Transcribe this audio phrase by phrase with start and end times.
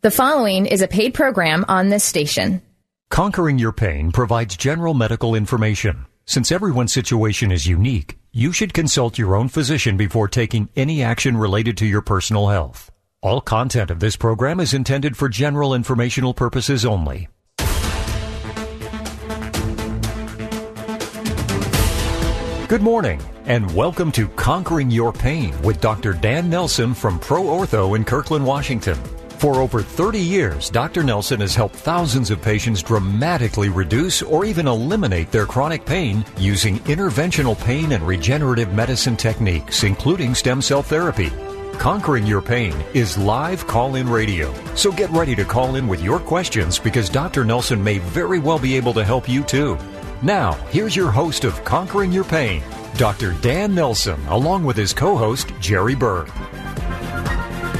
[0.00, 2.62] The following is a paid program on this station.
[3.10, 6.06] Conquering Your Pain provides general medical information.
[6.24, 11.36] Since everyone's situation is unique, you should consult your own physician before taking any action
[11.36, 12.92] related to your personal health.
[13.22, 17.28] All content of this program is intended for general informational purposes only.
[22.68, 26.12] Good morning, and welcome to Conquering Your Pain with Dr.
[26.12, 28.96] Dan Nelson from Pro Ortho in Kirkland, Washington.
[29.38, 31.04] For over 30 years, Dr.
[31.04, 36.80] Nelson has helped thousands of patients dramatically reduce or even eliminate their chronic pain using
[36.80, 41.30] interventional pain and regenerative medicine techniques, including stem cell therapy.
[41.74, 44.52] Conquering Your Pain is live call in radio.
[44.74, 47.44] So get ready to call in with your questions because Dr.
[47.44, 49.78] Nelson may very well be able to help you too.
[50.20, 52.60] Now, here's your host of Conquering Your Pain,
[52.96, 53.34] Dr.
[53.34, 56.28] Dan Nelson, along with his co host, Jerry Berg.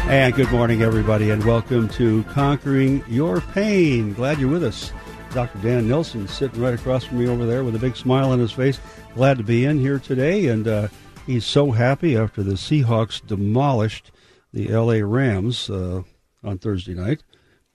[0.09, 4.15] And good morning, everybody, and welcome to Conquering Your Pain.
[4.15, 4.91] Glad you're with us.
[5.35, 5.59] Dr.
[5.59, 8.51] Dan Nelson sitting right across from me over there with a big smile on his
[8.51, 8.81] face.
[9.15, 10.89] Glad to be in here today, and uh,
[11.27, 14.11] he's so happy after the Seahawks demolished
[14.51, 15.03] the L.A.
[15.03, 16.05] Rams uh,
[16.43, 17.23] on Thursday night.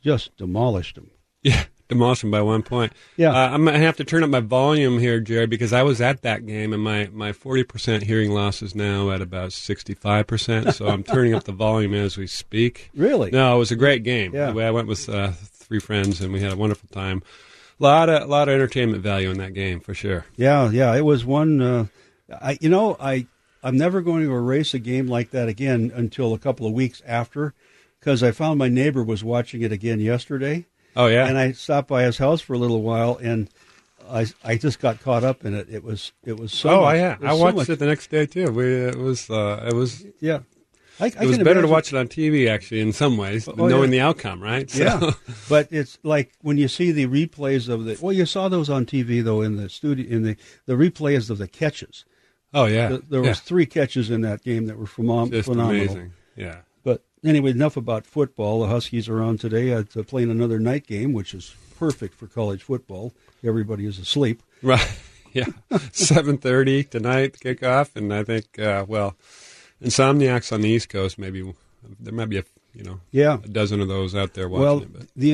[0.01, 1.11] Just demolished them.
[1.43, 1.65] Yeah,
[2.21, 2.93] them by one point.
[3.17, 3.31] Yeah.
[3.31, 6.21] Uh, I'm to have to turn up my volume here, Jared, because I was at
[6.21, 11.03] that game, and my, my 40% hearing loss is now at about 65%, so I'm
[11.03, 12.89] turning up the volume as we speak.
[13.03, 13.31] Really?
[13.31, 14.33] No, it was a great game.
[14.33, 14.49] Yeah.
[14.55, 17.21] I went with uh, three friends, and we had a wonderful time.
[17.79, 20.25] A lot of, lot of entertainment value in that game, for sure.
[20.35, 20.95] Yeah, yeah.
[20.95, 21.61] It was one.
[21.61, 21.85] Uh,
[22.31, 23.27] I, you know, I,
[23.63, 27.01] I'm never going to erase a game like that again until a couple of weeks
[27.05, 27.53] after,
[27.99, 30.65] because I found my neighbor was watching it again yesterday.
[30.95, 31.27] Oh, yeah?
[31.27, 33.49] and I stopped by his house for a little while, and
[34.09, 35.67] I I just got caught up in it.
[35.69, 36.69] It was it was so.
[36.69, 37.17] oh, much, yeah.
[37.21, 38.51] I so watched much- it the next day, too.
[38.51, 40.39] We, it was, uh, it was Yeah,
[40.99, 43.53] I, I It was better to watch it on TV, actually, in some ways, Oh,
[43.53, 43.99] knowing yeah.
[43.99, 44.69] the outcome, right?
[44.69, 45.11] So- Yeah,
[45.49, 47.97] but it's like when you see the replays of the.
[48.01, 50.35] Well, you saw those on TV though in the studio in the
[50.65, 52.05] the replays of the catches.
[52.53, 52.89] Oh yeah.
[52.89, 53.29] Th- There yeah.
[53.29, 55.81] was three catches in that game that were phenom- just phenomenal.
[55.81, 56.13] amazing.
[56.35, 56.57] Yeah.
[57.23, 58.61] Anyway, enough about football.
[58.61, 59.73] The Huskies are on today.
[59.73, 63.13] Uh, to playing another night game, which is perfect for college football.
[63.43, 64.41] Everybody is asleep.
[64.61, 64.99] Right.
[65.35, 65.45] Yeah.
[65.93, 69.15] Seven thirty tonight kickoff, and I think uh, well,
[69.81, 71.51] Insomniacs on the East Coast maybe
[71.99, 73.39] there might be a you know Yeah.
[73.43, 74.93] a dozen of those out there watching Well, it.
[74.93, 75.31] But the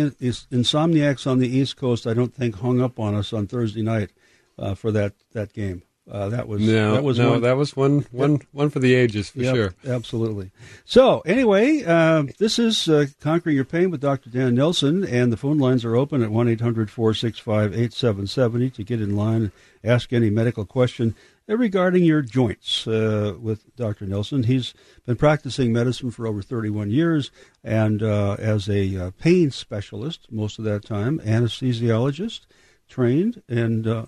[0.54, 4.12] insomniacs on the East Coast, I don't think hung up on us on Thursday night
[4.58, 5.84] uh, for that that game.
[6.12, 8.96] Uh, that was no, that was no, one, that was one one one for the
[8.96, 9.74] ages for Yep, sure.
[9.86, 10.50] Absolutely.
[10.84, 14.30] So, anyway, uh, this is uh, Conquering Your Pain with Dr.
[14.30, 19.02] Dan Nelson, and the phone lines are open at 1 800 465 8770 to get
[19.02, 19.52] in line and
[19.84, 21.16] ask any medical question
[21.48, 24.06] uh, regarding your joints uh, with Dr.
[24.06, 24.44] Nelson.
[24.44, 24.74] He's
[25.06, 27.30] been practicing medicine for over 31 years
[27.64, 32.42] and uh, as a uh, pain specialist most of that time, anesthesiologist,
[32.88, 34.06] trained, and uh,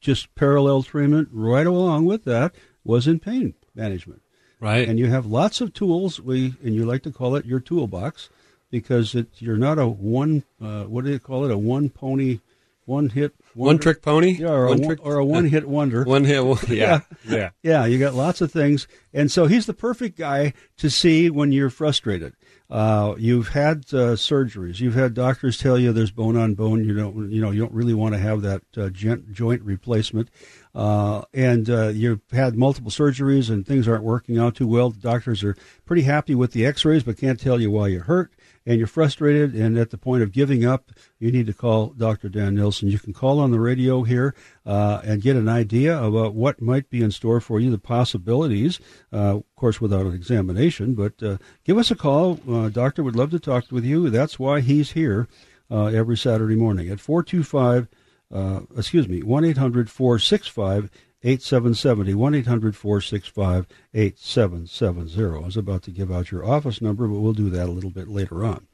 [0.00, 4.22] just parallel treatment right along with that was in pain management
[4.58, 4.88] Right.
[4.88, 6.20] and you have lots of tools.
[6.20, 8.28] We and you like to call it your toolbox
[8.70, 10.44] because it you're not a one.
[10.60, 11.50] Uh, what do you call it?
[11.50, 12.40] A one pony,
[12.84, 14.32] one hit, one trick pony.
[14.32, 16.04] Yeah, or a one one, trick or a one hit wonder.
[16.04, 16.44] one hit.
[16.68, 17.00] Yeah.
[17.26, 17.50] yeah.
[17.62, 21.52] Yeah, you got lots of things, and so he's the perfect guy to see when
[21.52, 22.34] you're frustrated.
[22.70, 24.78] Uh, you've had uh, surgeries.
[24.78, 26.84] You've had doctors tell you there's bone on bone.
[26.84, 30.28] You don't, you know, you don't really want to have that uh, joint replacement.
[30.72, 34.90] Uh, and uh, you've had multiple surgeries and things aren't working out too well.
[34.90, 38.32] The doctors are pretty happy with the X-rays, but can't tell you why you're hurt.
[38.66, 42.28] And you're frustrated, and at the point of giving up, you need to call Dr.
[42.28, 42.88] Dan Nelson.
[42.88, 44.34] You can call on the radio here
[44.66, 48.78] uh, and get an idea about what might be in store for you, the possibilities,
[49.12, 50.94] uh, of course, without an examination.
[50.94, 52.38] But uh, give us a call.
[52.48, 54.10] Uh, doctor would love to talk with you.
[54.10, 55.26] That's why he's here
[55.70, 57.88] uh, every Saturday morning at 425,
[58.32, 60.90] uh, excuse me, 1 800 465
[61.22, 62.14] 8770.
[62.14, 65.36] 1 800 465 8770.
[65.36, 67.90] I was about to give out your office number, but we'll do that a little
[67.90, 68.66] bit later on.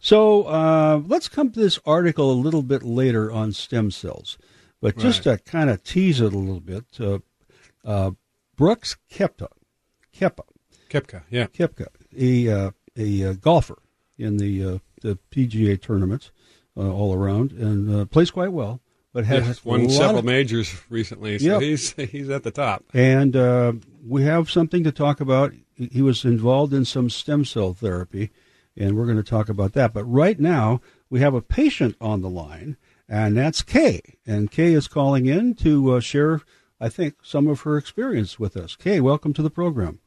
[0.00, 4.36] So uh, let's come to this article a little bit later on stem cells.
[4.82, 7.20] But just to kind of tease it a little bit, uh,
[7.86, 8.10] uh,
[8.54, 9.48] Brooks Koepka,
[10.14, 10.44] Koepka,
[10.90, 11.22] Koepka.
[11.30, 11.46] Yeah.
[11.46, 13.78] Koepka, a uh, a uh, golfer
[14.18, 16.32] in the uh, the PGA tournaments
[16.76, 18.80] uh, all around, and uh, plays quite well,
[19.14, 21.62] but has Yes, a won several of- majors recently, so Yep.
[21.62, 22.84] he's he's at the top.
[22.92, 23.72] and uh,
[24.06, 25.54] we have something to talk about.
[25.74, 28.30] He he was involved in some stem cell therapy,
[28.76, 29.94] and we're going to talk about that.
[29.94, 32.76] But right now, we have a patient on the line,
[33.08, 34.00] and that's Kay.
[34.26, 36.42] And Kay is calling in to uh, share,
[36.80, 38.76] I think, some of her experience with us.
[38.76, 40.00] Kay, welcome to the program.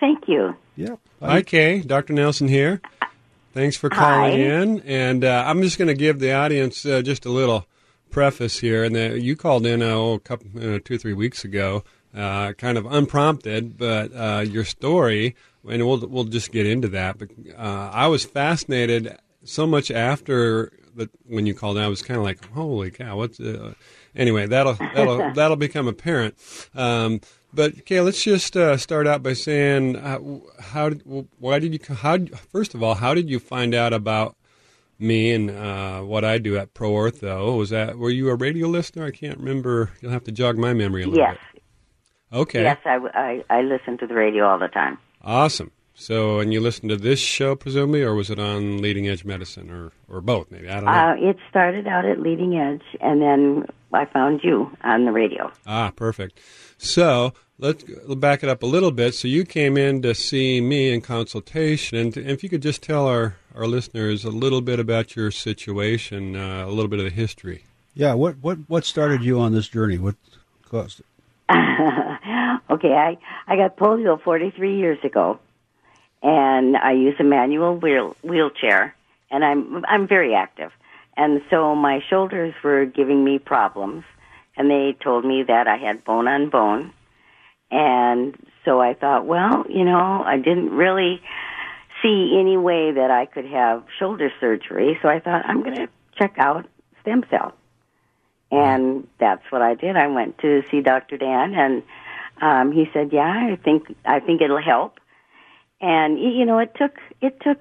[0.00, 0.54] Thank you.
[0.76, 0.96] Yeah.
[1.20, 1.80] Hi, Kay.
[1.80, 2.12] Dr.
[2.14, 2.80] Nelson here.
[3.52, 4.36] Thanks for calling Hi.
[4.38, 4.80] in.
[4.80, 7.66] And uh, I'm just going to give the audience uh, just a little
[8.14, 8.84] preface here.
[8.84, 11.84] And that you called in uh, oh, a couple, uh, two three weeks ago,
[12.14, 15.34] uh, kind of unprompted, but uh, your story,
[15.68, 17.18] and we'll we'll just get into that.
[17.18, 21.82] But uh, I was fascinated so much after the, when you called in.
[21.82, 23.74] I was kind of like, holy cow, what's uh,
[24.14, 24.46] anyway?
[24.46, 26.36] That'll that'll that'll become apparent.
[26.74, 27.20] Um,
[27.52, 30.20] but okay, let's just uh, start out by saying uh,
[30.60, 31.02] how did
[31.38, 32.18] why did you how
[32.52, 34.36] first of all how did you find out about
[34.98, 37.58] me and uh, what I do at Pro Ortho?
[37.58, 39.04] Was that were you a radio listener?
[39.04, 39.90] I can't remember.
[40.00, 41.36] You'll have to jog my memory a little Yes.
[41.52, 41.62] bit.
[42.32, 42.62] Okay.
[42.62, 44.98] Yes, I, I, I listen to the radio all the time.
[45.22, 45.70] Awesome.
[45.96, 49.70] So, and you listen to this show presumably, or was it on Leading Edge Medicine,
[49.70, 50.50] or or both?
[50.50, 50.90] Maybe I don't know.
[50.90, 55.52] Uh, it started out at Leading Edge, and then I found you on the radio.
[55.66, 56.38] Ah, perfect.
[56.78, 57.84] So let's
[58.16, 59.14] back it up a little bit.
[59.14, 63.06] So you came in to see me in consultation, and if you could just tell
[63.06, 67.10] our, our listeners a little bit about your situation, uh, a little bit of the
[67.10, 67.64] history.
[67.94, 69.98] Yeah, what what what started you on this journey?
[69.98, 70.16] What
[70.68, 71.06] caused it?
[72.70, 73.16] okay, I,
[73.46, 75.38] I got polio 43 years ago,
[76.22, 78.96] and I use a manual wheel, wheelchair,
[79.30, 80.72] and I'm I'm very active,
[81.16, 84.04] and so my shoulders were giving me problems,
[84.56, 86.92] and they told me that I had bone on bone,
[87.70, 91.20] and so I thought, well, you know, I didn't really
[92.02, 95.88] see any way that I could have shoulder surgery, so I thought I'm going to
[96.18, 96.66] check out
[97.00, 97.52] stem cell.
[98.50, 99.96] And that's what I did.
[99.96, 101.16] I went to see Dr.
[101.16, 101.82] Dan, and
[102.40, 103.22] um, he said, "Yeah,
[103.52, 105.00] I think I think it'll help."
[105.80, 107.58] And you know, it took it took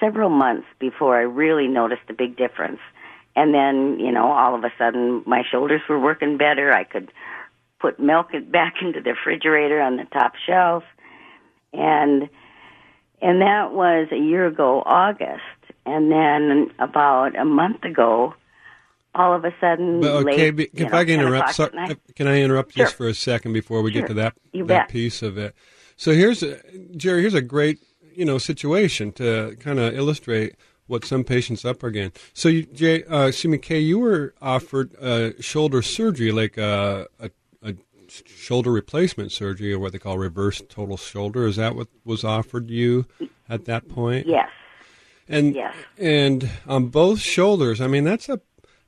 [0.00, 2.80] several months before I really noticed a big difference.
[3.34, 6.72] And then, you know, all of a sudden, my shoulders were working better.
[6.72, 7.10] I could
[7.80, 10.84] put milk back into the refrigerator on the top shelf,
[11.72, 12.28] and
[13.20, 15.42] and that was a year ago, August.
[15.86, 18.34] And then about a month ago,
[19.14, 21.98] all of a sudden, But okay, late, you if know, I can interrupt, so, at
[22.14, 24.88] can I interrupt just for a second before we get to that You that bet.
[24.90, 25.54] piece of it?
[25.96, 26.60] So here's a,
[26.96, 27.20] Jerry.
[27.20, 27.78] Here's a great
[28.14, 30.54] you know situation to kind of illustrate
[30.92, 32.18] what some patients up against.
[32.34, 37.08] So you, Jay, uh, excuse me, Kay, you were offered uh, shoulder surgery, like a,
[37.18, 37.30] a,
[37.64, 37.74] a
[38.26, 41.46] shoulder replacement surgery, or what they call reverse total shoulder.
[41.46, 43.06] Is that what was offered you
[43.48, 44.26] at that point?
[44.26, 44.50] Yes.
[45.28, 45.74] And Yes.
[45.98, 48.40] and on both shoulders, I mean that's a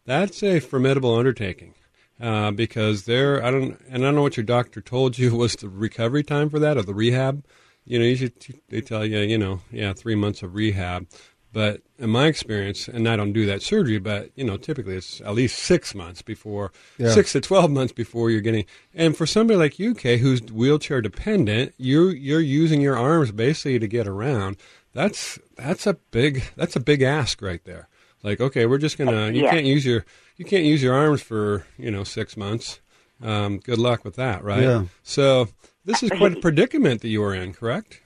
[0.04, 1.72] that's a formidable undertaking
[2.20, 5.54] uh, because there I don't and I don't know what your doctor told you was
[5.56, 7.44] the recovery time for that or the rehab.
[7.86, 8.32] You know, usually
[8.70, 11.06] they tell you, you know, yeah, three months of rehab.
[11.54, 15.20] But in my experience, and I don't do that surgery, but you know, typically it's
[15.20, 17.10] at least six months before, Yeah.
[17.12, 18.64] six to twelve months before you're getting.
[18.92, 23.78] And for somebody like you, Kay, who's wheelchair dependent, you you're using your arms basically
[23.78, 24.56] to get around.
[24.92, 27.88] That's that's a big that's a big ask right there.
[28.24, 29.50] Like, okay, we're just gonna you Yeah.
[29.52, 30.04] can't use your
[30.36, 32.80] you can't use your arms for you know six months.
[33.22, 34.62] Um, good luck with that, right?
[34.64, 34.84] Yeah.
[35.04, 35.48] So
[35.84, 38.00] this is quite a predicament that you are in, correct?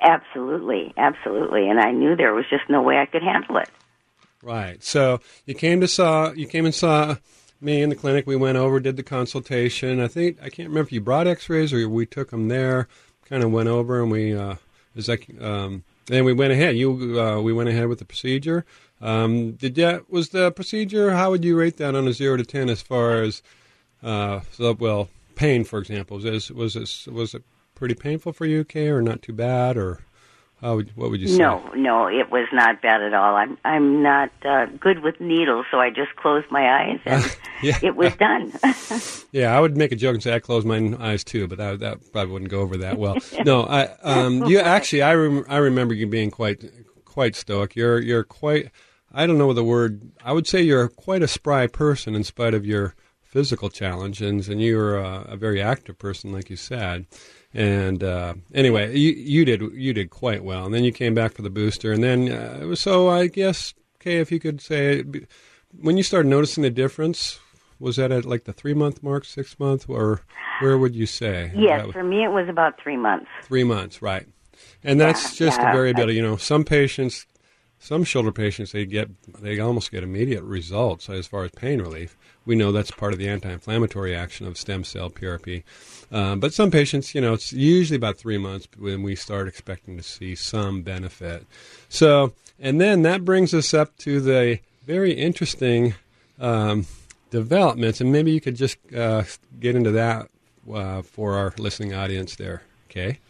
[0.00, 1.68] Absolutely, absolutely.
[1.68, 3.68] And I knew there was just no way I could handle it.
[4.42, 4.82] Right.
[4.82, 7.16] So you came to saw you came and saw
[7.60, 8.26] me in the clinic.
[8.26, 10.00] We went over, did the consultation.
[10.00, 12.88] I think I can't remember if you brought X-rays or we took them there.
[13.26, 14.56] Kind of went over and we uh,
[14.94, 16.76] was like um, then we went ahead.
[16.76, 18.64] You uh, we went ahead with the procedure.
[19.00, 21.12] Um, did that was the procedure?
[21.12, 23.42] How would you rate that on a zero to ten as far as
[24.02, 26.18] uh, well pain, for example?
[26.18, 27.42] Was was this, was it
[27.80, 30.00] pretty painful for you, Kay, or not too bad, or
[30.60, 31.38] how would what would you say?
[31.38, 33.34] No, no, it was not bad at all.
[33.34, 37.78] I'm I'm not uh, good with needles, so I just closed my eyes and Yeah.
[37.82, 38.52] it was done.
[39.32, 41.78] Yeah, I would make a joke and say I closed my eyes too, but that
[41.80, 43.16] that probably wouldn't go over that well.
[43.44, 46.64] no, I um you actually I rem- I remember you being quite
[47.06, 47.74] quite stoic.
[47.76, 48.70] You're you're quite
[49.12, 50.02] I don't know the word.
[50.22, 54.60] I would say you're quite a spry person in spite of your physical challenges, and
[54.60, 57.06] you're a, a very active person, like you said.
[57.52, 61.32] And uh, anyway, you you did you did quite well, and then you came back
[61.32, 64.60] for the booster, and then uh, it was so I guess okay, if you could
[64.60, 65.02] say
[65.76, 67.40] when you started noticing the difference,
[67.80, 70.22] was that at like the three month mark, six month, or
[70.60, 71.50] where would you say?
[71.54, 73.26] yes, was for me it was about three months.
[73.42, 74.28] three months, right?
[74.84, 76.14] And that's Yeah, just yeah, the variability.
[76.14, 77.26] You know, some patients,
[77.80, 79.08] some shoulder patients, they get
[79.40, 82.16] they almost get immediate results as far as pain relief.
[82.44, 85.62] We know that's part of the anti-inflammatory action of stem cell PRP.
[86.12, 89.96] Um, but some patients, you know, it's usually about three months when we start expecting
[89.96, 91.46] to see some benefit.
[91.88, 95.94] So, and then that brings us up to the very interesting
[96.38, 96.86] um,
[97.30, 99.24] developments, and maybe you could just uh,
[99.58, 100.28] get into that
[100.70, 102.62] uh, for our listening audience there.
[102.90, 103.20] Okay.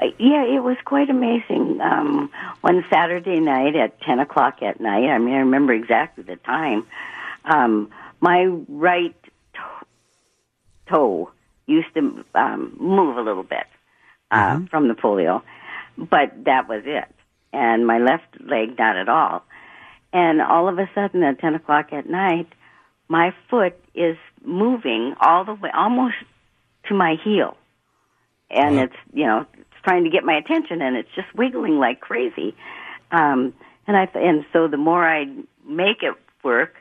[0.00, 1.80] Yeah, it was quite amazing.
[1.80, 6.36] Um, one Saturday night at 10 o'clock at night, I mean, I remember exactly the
[6.36, 6.86] time,
[7.44, 7.90] um,
[8.20, 9.16] my right
[10.88, 11.30] toe
[11.66, 13.66] used to um, move a little bit
[14.30, 14.66] uh, Mm-hmm.
[14.66, 15.42] from the polio,
[15.96, 17.08] but that was it.
[17.52, 19.42] And my left leg, not at all.
[20.12, 22.46] And all of a sudden, at 10 o'clock at night,
[23.08, 26.16] my foot is moving all the way, almost
[26.88, 27.56] to my heel.
[28.50, 28.82] And Wow.
[28.84, 29.46] it's, you know,
[29.88, 32.54] trying to get my attention and it's just wiggling like crazy.
[33.10, 33.54] Um,
[33.86, 35.24] and I, and so the more I
[35.66, 36.14] make it
[36.44, 36.74] work,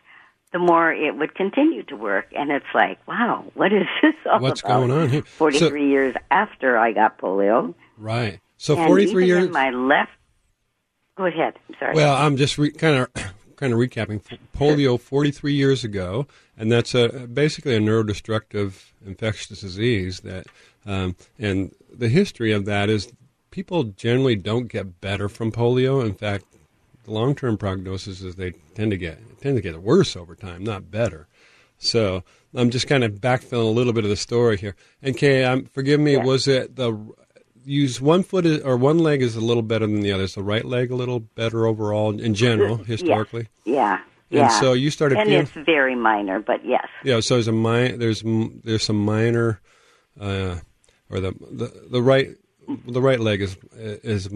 [0.52, 2.28] the more it would continue to work.
[2.36, 4.42] And it's like, wow, what is this all about?
[4.42, 4.80] What's about?
[4.80, 5.22] going on here?
[5.22, 7.74] 43 years after I got polio.
[7.98, 8.40] Right.
[8.58, 9.46] So and 43 even years.
[9.46, 10.12] in my left,
[11.16, 11.54] go ahead.
[11.70, 11.96] I'm sorry.
[11.96, 14.22] Well, I'm just re- kind of kind of recapping.
[14.56, 16.26] Polio 43 years ago,
[16.58, 20.48] and that's a basically a neurodestructive infectious disease that,
[20.86, 23.12] um, and the history of that is
[23.52, 26.06] people generally don't get better from polio.
[26.06, 26.46] In fact,
[27.04, 30.90] the long-term prognosis is they tend to get tend to get worse over time, not
[30.90, 31.28] better.
[31.80, 32.24] So
[32.56, 34.76] I'm just kind of backfilling a little bit of the story here.
[35.02, 36.24] And Kay, um, forgive me, Yeah.
[36.24, 36.94] was it the
[37.68, 40.28] use one foot or one leg is a little better than the other?
[40.28, 43.48] So right leg a little better overall in general, historically?
[43.66, 43.74] yeah,
[44.30, 44.42] yeah.
[44.44, 44.60] And yeah.
[44.60, 46.88] so you started and feeling- it's very minor, but yes.
[47.04, 48.24] Yeah, so there's a mi- there's
[48.64, 49.62] there's some minor,
[50.20, 50.56] uh,
[51.10, 52.30] or the, the the right
[52.86, 54.28] the right leg is is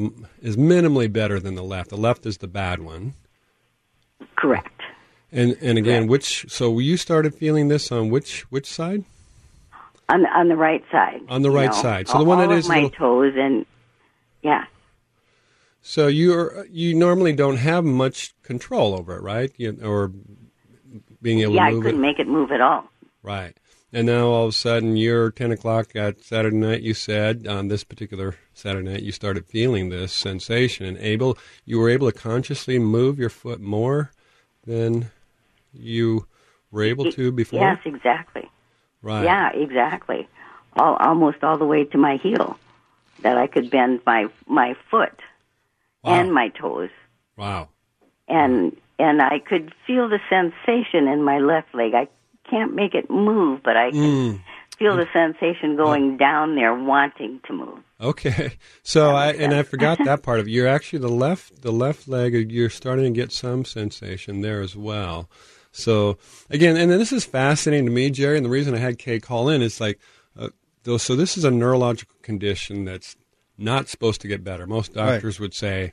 [0.41, 1.89] is minimally better than the left.
[1.89, 3.13] The left is the bad one.
[4.37, 4.69] Correct.
[5.31, 6.09] And and again, Right.
[6.09, 9.03] which so you started feeling this on which which side?
[10.11, 11.21] On on the right side.
[11.29, 12.07] On the right know, side.
[12.07, 13.65] So the one that is all my little- toes and
[14.41, 14.65] yeah.
[15.81, 19.51] So you're you normally don't have much control over it, right?
[19.57, 20.11] You, or
[21.21, 22.89] being able Yeah, to I couldn't it, make it move at all.
[23.23, 23.55] right?
[23.93, 26.81] And now all of a sudden, you're ten o'clock at Saturday night.
[26.81, 31.37] You said on this particular Saturday night, you started feeling this sensation and able.
[31.65, 34.11] You were able to consciously move your foot more
[34.65, 35.11] than
[35.73, 36.25] you
[36.71, 37.59] were able to before.
[37.59, 38.49] Yes, exactly.
[39.01, 39.23] Right.
[39.23, 40.27] Yeah, exactly.
[40.75, 42.57] All almost all the way to my heel,
[43.23, 45.19] that I could bend my my foot
[46.03, 46.13] Wow.
[46.15, 46.89] and my toes,
[47.37, 47.69] Wow.
[48.27, 51.93] and and I could feel the sensation in my left leg.
[51.93, 52.07] I
[52.49, 54.39] can't make it move, but I can Mm.
[54.77, 57.79] feel the sensation going down there, wanting to move.
[57.99, 58.53] Okay,
[58.83, 60.51] so I makes and I forgot that part of it.
[60.51, 62.51] You're actually the left the left leg.
[62.51, 65.29] You're starting to get some sensation there as well.
[65.71, 66.17] So
[66.49, 68.37] again, and then this is fascinating to me, Jerry.
[68.37, 69.99] And the reason I had Kay call in is like,
[70.37, 70.49] uh,
[70.97, 73.15] so this is a neurological condition that's
[73.57, 74.65] not supposed to get better.
[74.67, 75.13] Most Right.
[75.13, 75.91] doctors would say,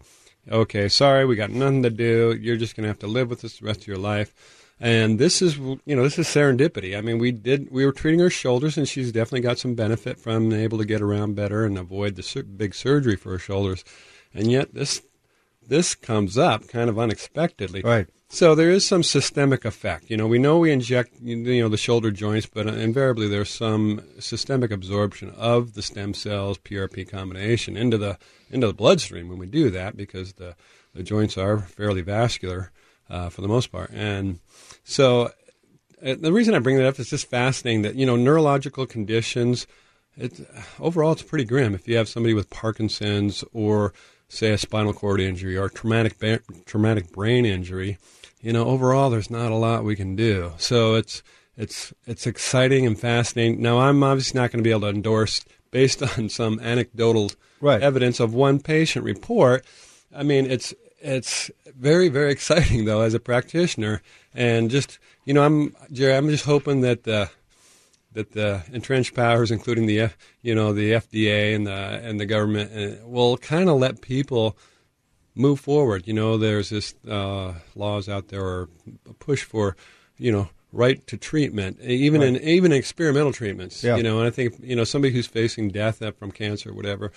[0.50, 2.37] "Okay, sorry, we got nothing to do.
[2.40, 4.35] You're just going to have to live with this the rest of your life."
[4.80, 6.97] And this is, you know, this is serendipity.
[6.97, 10.18] I mean, we did, we were treating her shoulders, and she's definitely got some benefit
[10.20, 13.82] from able to get around better and avoid the sur- big surgery for her shoulders.
[14.32, 15.02] And yet, this,
[15.66, 17.82] this comes up kind of unexpectedly.
[17.82, 18.06] Right.
[18.30, 20.11] So there is some systemic effect.
[20.11, 24.02] You know, we know we inject, you know, the shoulder joints, but invariably there's some
[24.18, 28.18] systemic absorption of the stem cells PRP combination into the
[28.50, 30.54] into the bloodstream when we do that because the
[30.94, 32.70] the joints are fairly vascular
[33.08, 34.40] uh, for the most part, and
[34.85, 35.30] so
[36.04, 39.66] uh, the reason I bring that up is just fascinating that you know neurological conditions.
[40.18, 40.38] It,
[40.78, 41.75] overall, it's pretty grim.
[41.75, 43.94] If you have somebody with Parkinson's or
[44.28, 47.99] say a spinal cord injury or traumatic ba- traumatic brain injury,
[48.40, 50.52] you know, overall there's not a lot we can do.
[50.59, 51.23] So it's
[51.57, 53.61] it's it's exciting and fascinating.
[53.61, 57.30] Now I'm obviously not going to be able to endorse based on some anecdotal
[57.61, 57.83] Right.
[57.83, 59.64] evidence of one patient report.
[60.14, 64.00] I mean, it's it's very very exciting though as a practitioner,
[64.33, 66.14] and just you know, I'm Jerry.
[66.14, 67.30] I'm just hoping that the
[68.12, 72.26] that the entrenched powers, including the F, you know the FDA and the and the
[72.26, 72.71] government,
[73.02, 74.57] uh, will kind of let people
[75.38, 76.07] move forward.
[76.07, 78.68] You know, there's this uh, laws out there or
[79.09, 79.76] a push for
[80.18, 83.83] you know right to treatment, even in even experimental treatments.
[83.83, 83.97] Yeah.
[83.97, 87.12] You know, and I think you know somebody who's facing death from cancer or whatever.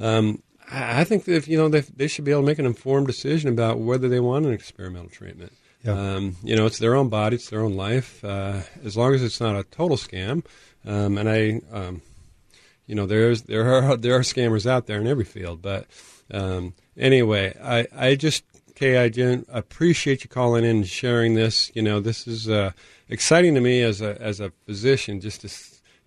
[0.00, 2.58] Um, I I think that if you know they, they should be able to make
[2.58, 5.52] an informed decision about whether they want an experimental treatment.
[5.84, 5.92] Yeah.
[5.92, 8.24] Um, you know, it's their own body, it's their own life.
[8.24, 10.44] Uh, as long as it's not a total scam,
[10.84, 12.02] um, and I, um,
[12.86, 15.62] you know, there's there are there are scammers out there in every field.
[15.62, 15.86] But
[16.30, 18.44] um, anyway, I I just
[18.76, 19.10] Kay, I
[19.48, 21.72] appreciate you calling in and sharing this.
[21.74, 22.72] You know, this is uh,
[23.08, 25.48] exciting to me as a as a physician just to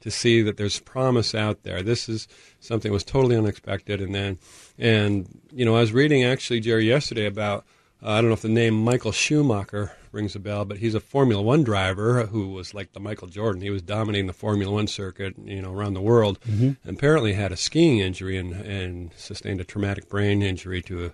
[0.02, 1.82] to see that there's promise out there.
[1.82, 2.28] This is
[2.60, 4.38] something that was totally unexpected, and then
[4.78, 7.66] and you know, I was reading actually Jerry yesterday about
[8.04, 11.00] uh, I don't know if the name Michael Schumacher rings a bell, but he's a
[11.00, 13.62] Formula One driver who was like the Michael Jordan.
[13.62, 16.40] He was dominating the Formula One circuit, you know, around the world.
[16.42, 16.90] Mm-hmm.
[16.90, 21.12] Apparently, had a skiing injury and, and sustained a traumatic brain injury to,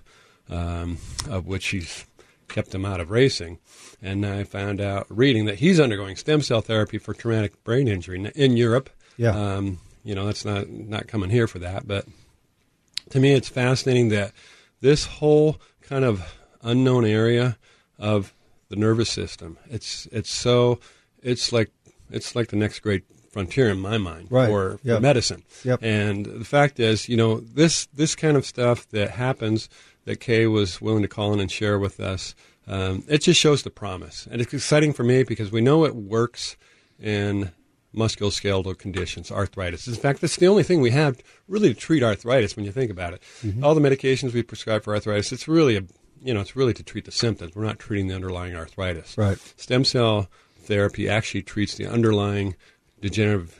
[0.50, 0.98] um,
[1.30, 2.06] of which he's
[2.48, 3.58] kept him out of racing.
[4.02, 8.32] And I found out reading that he's undergoing stem cell therapy for traumatic brain injury
[8.36, 8.90] in Europe.
[9.18, 9.32] Yeah.
[9.32, 12.06] Um, you know, that's not not coming here for that, but
[13.10, 14.34] to me, it's fascinating that
[14.82, 16.24] this whole kind of
[16.66, 17.58] unknown area
[17.98, 18.34] of
[18.70, 19.58] the nervous system.
[19.70, 20.80] It's it's so
[21.22, 21.72] it's like
[22.12, 24.48] it's like the next great frontier in my mind right.
[24.48, 24.98] for, yep.
[24.98, 25.44] for medicine.
[25.66, 25.84] Yep.
[25.84, 29.68] And the fact is, you know, this this kind of stuff that happens
[30.06, 32.34] that Kay was willing to call in and share with us,
[32.68, 34.28] um, it just shows the promise.
[34.32, 36.56] And it's exciting for me because we know it works
[36.98, 37.52] in
[37.94, 39.88] musculoskeletal conditions, arthritis.
[39.88, 42.92] In fact, that's the only thing we have really to treat arthritis when you think
[42.92, 43.22] about it.
[43.42, 43.64] Mm-hmm.
[43.64, 45.84] All the medications we prescribe for arthritis, it's really a
[46.22, 47.56] you know, it's really to treat the symptoms.
[47.56, 49.18] We're not treating the underlying arthritis.
[49.18, 49.38] Right.
[49.58, 52.56] Stem cell therapy actually treats the underlying
[53.02, 53.60] degenerative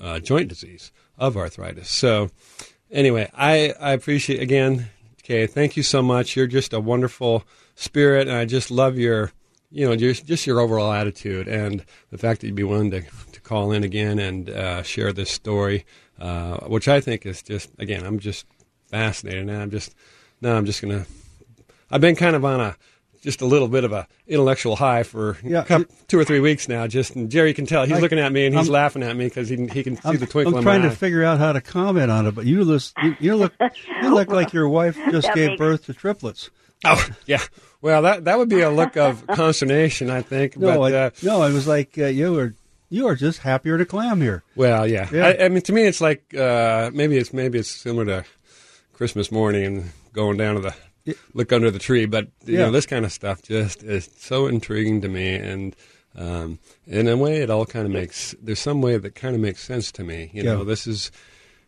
[0.00, 1.90] uh, joint disease of arthritis.
[1.90, 2.30] So,
[2.90, 4.88] anyway, I, I appreciate again,
[5.22, 5.46] Kay.
[5.46, 6.36] Thank you so much.
[6.36, 7.44] You're just a wonderful
[7.74, 9.32] spirit, and I just love your,
[9.70, 13.02] you know, just just your overall attitude and the fact that you'd be willing to
[13.32, 15.84] to call in again and uh, share this story,
[16.18, 18.46] uh, which I think is just again, I'm just
[18.88, 19.94] fascinated, and I'm just
[20.40, 21.04] now I'm just gonna
[21.90, 22.76] I've been kind of on a
[23.22, 26.68] just a little bit of a intellectual high for yeah, couple, two or three weeks
[26.68, 26.86] now.
[26.86, 29.14] Just and Jerry can tell he's I, looking at me and he's I'm, laughing at
[29.16, 30.56] me because he he can see I'm, the twinkle.
[30.56, 33.36] I'm trying to figure out how to comment on it, but you look you, you
[33.36, 33.52] look
[34.02, 36.50] you look like your wife just gave birth to triplets.
[36.84, 37.42] Oh yeah,
[37.82, 40.56] well that that would be a look of consternation, I think.
[40.56, 42.54] No, but, uh, no, it was like uh, you were
[42.88, 44.42] you are just happier to clam here.
[44.56, 45.26] Well, yeah, yeah.
[45.26, 48.24] I, I, mean to me it's like uh, maybe it's maybe it's similar to
[48.94, 50.74] Christmas morning and going down to the
[51.34, 52.06] look under the tree.
[52.06, 52.66] But you yeah.
[52.66, 55.76] know, this kind of stuff just is so intriguing to me, and
[56.16, 58.34] um, in a way, it all kind of makes.
[58.42, 60.30] There's some way that kind of makes sense to me.
[60.32, 60.52] You yeah.
[60.54, 61.10] know, this is.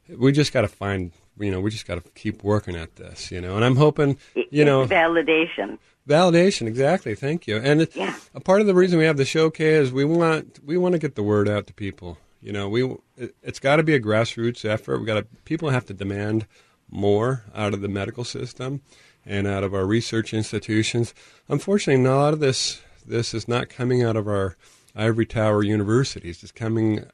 [0.08, 1.12] We just got to find.
[1.38, 3.30] You know, we just got to keep working at this.
[3.30, 4.18] You know, and I'm hoping.
[4.34, 5.78] You it's know, validation.
[6.08, 7.14] Validation, exactly.
[7.14, 7.58] Thank you.
[7.58, 8.16] And it, yeah.
[8.34, 10.94] a part of the reason we have the show, Kay, is we want we want
[10.94, 12.18] to get the word out to people.
[12.40, 12.84] You know, we
[13.16, 14.98] it, has got to be a grassroots effort.
[14.98, 16.46] We got to people have to demand
[16.90, 18.82] more out of the medical system
[19.24, 21.14] and out of our research institutions.
[21.48, 24.56] Unfortunately, a lot of this this is not coming out of our
[24.94, 26.42] ivory tower universities.
[26.42, 27.04] It's coming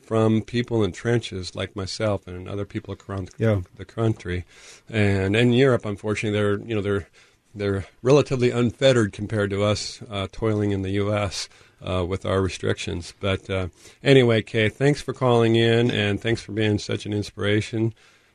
[0.00, 3.60] from people in trenches like myself and other people around yeah.
[3.76, 4.44] the country.
[4.88, 7.08] And in Europe, unfortunately, they're you know they're
[7.54, 11.48] they're relatively unfettered compared to us uh, toiling in the U.S.
[11.84, 13.14] Uh, with our restrictions.
[13.20, 13.68] But uh,
[14.02, 17.92] anyway, Kay, thanks for calling in and thanks for being such an inspiration,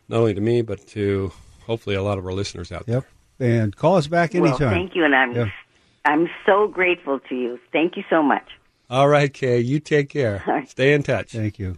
[0.08, 1.32] not only to me but to
[1.66, 3.04] hopefully a lot of our listeners out yep.
[3.04, 4.60] there and call us back anytime.
[4.60, 5.52] Well, thank you, and I'm yeah.
[6.06, 7.60] I'm so grateful to you.
[7.72, 8.48] Thank you so much.
[8.90, 10.44] All right, Kay, you take care.
[10.48, 10.70] Right.
[10.70, 11.32] Stay in touch.
[11.32, 11.78] Thank you.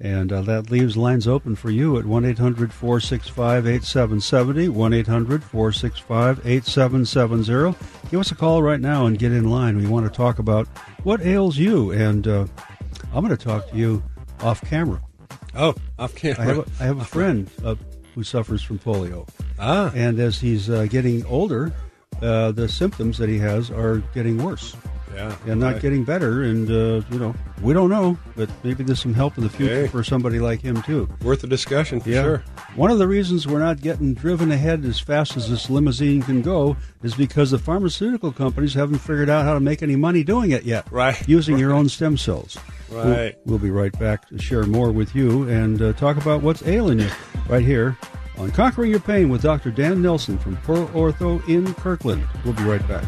[0.00, 4.68] And uh, that leaves lines open for you at 1 800 465 8770.
[4.68, 8.08] 1 800 465 8770.
[8.10, 9.76] Give us a call right now and get in line.
[9.76, 10.68] We want to talk about
[11.02, 11.90] what ails you.
[11.90, 12.46] And uh,
[13.12, 14.02] I'm going to talk to you
[14.40, 15.02] off camera.
[15.56, 16.40] Oh, off camera.
[16.40, 17.74] I have a, I have a friend, uh,
[18.14, 19.28] who suffers from polio.
[19.58, 19.92] Ah.
[19.94, 21.72] And as he's uh, getting older,
[22.22, 24.76] uh, the symptoms that he has are getting worse.
[25.14, 25.36] Yeah.
[25.46, 25.82] And not right.
[25.82, 26.42] getting better.
[26.42, 29.82] And, uh, you know, we don't know, but maybe there's some help in the future
[29.82, 29.86] hey.
[29.88, 31.08] for somebody like him, too.
[31.22, 32.22] Worth a discussion for yeah.
[32.22, 32.44] sure.
[32.76, 36.40] One of the reasons we're not getting driven ahead as fast as this limousine can
[36.40, 40.52] go is because the pharmaceutical companies haven't figured out how to make any money doing
[40.52, 40.86] it yet.
[40.92, 41.28] Right.
[41.28, 42.56] Using your own stem cells.
[42.88, 43.34] Right.
[43.44, 46.64] We'll, we'll, be right back to share more with you and uh, talk about what's
[46.66, 47.10] ailing you
[47.48, 47.98] right here
[48.38, 49.70] on Conquering Your Pain with Dr.
[49.70, 52.26] Dan Nelson from Pro Ortho in Kirkland.
[52.44, 53.04] We'll be right back.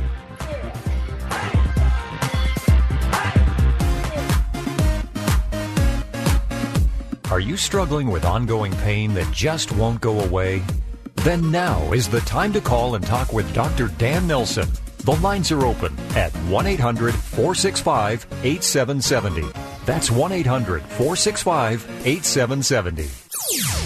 [7.30, 10.62] Are you struggling with ongoing pain that just won't go away?
[11.16, 13.88] Then now is the time to call and talk with Dr.
[13.98, 14.68] Dan Nelson.
[15.04, 19.48] The lines are open at 1 800 465 8770.
[19.86, 23.79] That's 1 800 465 8770.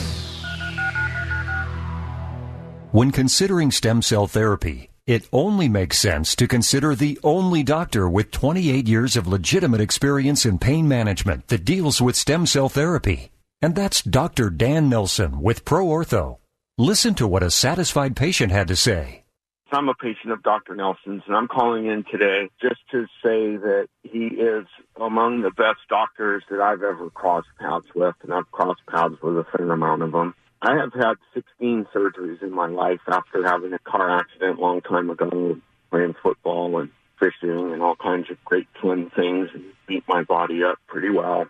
[2.94, 8.30] When considering stem cell therapy, it only makes sense to consider the only doctor with
[8.30, 13.32] 28 years of legitimate experience in pain management that deals with stem cell therapy.
[13.60, 14.48] And that's Dr.
[14.48, 16.38] Dan Nelson with Pro Ortho.
[16.78, 19.24] Listen to what a satisfied patient had to say.
[19.72, 20.76] I'm a patient of Dr.
[20.76, 24.66] Nelson's, and I'm calling in today just to say that he is
[25.00, 29.36] among the best doctors that I've ever crossed paths with, and I've crossed paths with
[29.36, 30.36] a fair amount of them.
[30.64, 34.80] I have had 16 surgeries in my life after having a car accident a long
[34.80, 35.56] time ago,
[35.90, 40.64] playing football and fishing and all kinds of great fun things and beat my body
[40.64, 41.46] up pretty well.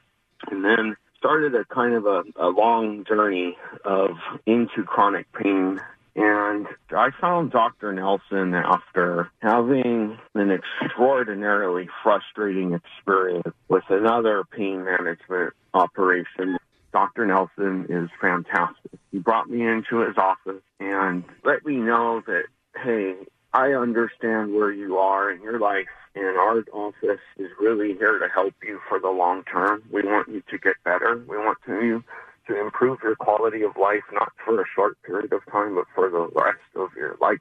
[0.51, 4.11] And then started a kind of a, a long journey of
[4.47, 5.81] into chronic pain
[6.17, 7.93] and I found Dr.
[7.93, 16.57] Nelson after having an extraordinarily frustrating experience with another pain management operation.
[16.95, 17.27] Dr.
[17.27, 18.93] Nelson is fantastic.
[19.11, 22.45] He brought me into his office and let me know that,
[22.81, 23.17] hey,
[23.53, 28.29] I understand where you are in your life and our office is really here to
[28.33, 29.83] help you for the long term.
[29.91, 31.21] We want you to get better.
[31.29, 32.05] We want you
[32.47, 36.09] to improve your quality of life, not for a short period of time, but for
[36.09, 37.41] the rest of your life.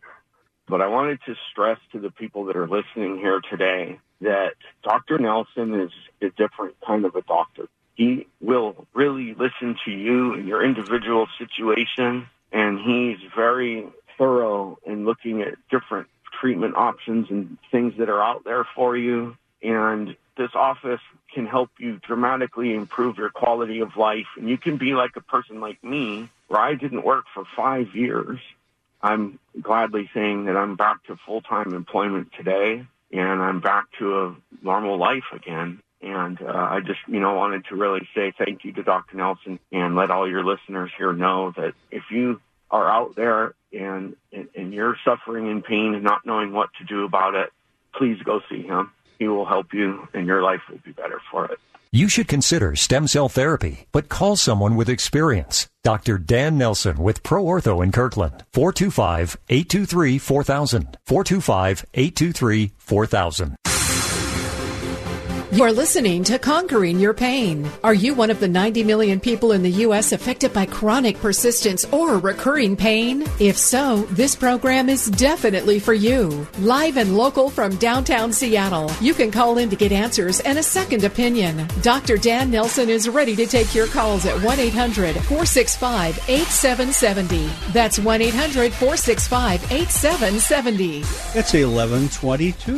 [0.67, 5.19] But I wanted to stress to the people that are listening here today that Dr.
[5.19, 5.91] Nelson is
[6.23, 7.67] a different kind of a doctor.
[7.95, 15.05] He will really listen to you and your individual situation, and he's very thorough in
[15.05, 16.07] looking at different
[16.39, 19.35] treatment options and things that are out there for you.
[19.61, 21.01] And this office
[21.33, 24.27] can help you dramatically improve your quality of life.
[24.37, 27.95] And you can be like a person like me, where I didn't work for five
[27.95, 28.39] years.
[29.01, 34.35] I'm gladly saying that I'm back to full-time employment today and I'm back to a
[34.63, 35.81] normal life again.
[36.03, 39.15] And uh, I just, you know, wanted to really say thank you to Dr.
[39.15, 44.17] Nelson and let all your listeners here know that if you are out there and,
[44.33, 47.51] and, and you're suffering in pain and not knowing what to do about it,
[47.95, 48.91] please go see him.
[49.17, 51.57] He will help you and your life will be better for it.
[51.95, 55.69] You should consider stem cell therapy, but call someone with experience.
[55.83, 56.17] Dr.
[56.17, 58.43] Dan Nelson with Pro Ortho in Kirkland.
[58.51, 60.95] 425-823-4000.
[61.07, 63.72] 425-823-4000.
[65.53, 67.69] You're listening to Conquering Your Pain.
[67.83, 70.11] Are you one of the 90 million people in the U.S.
[70.11, 73.23] affected by chronic persistence or recurring pain?
[73.39, 76.47] If so, this program is definitely for you.
[76.57, 80.63] Live and local from downtown Seattle, you can call in to get answers and a
[80.63, 81.67] second opinion.
[81.83, 82.17] Dr.
[82.17, 87.47] Dan Nelson is ready to take your calls at 1 800 465 8770.
[87.71, 90.97] That's 1 800 465 8770.
[91.37, 92.71] It's 1122,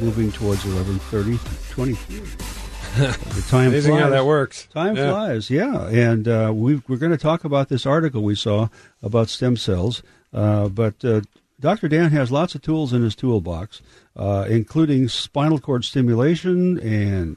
[0.00, 1.61] moving towards 1130.
[1.72, 2.18] 23.
[2.96, 4.02] the time Amazing flies.
[4.02, 4.66] how that works.
[4.66, 5.10] Time Yeah.
[5.10, 5.88] flies, yeah.
[5.88, 8.68] And uh, we we're going to talk about this article we saw
[9.02, 10.02] about stem cells.
[10.32, 11.22] Uh, but uh,
[11.58, 11.88] Dr.
[11.88, 13.80] Dan has lots of tools in his toolbox,
[14.16, 17.36] uh, including spinal cord stimulation and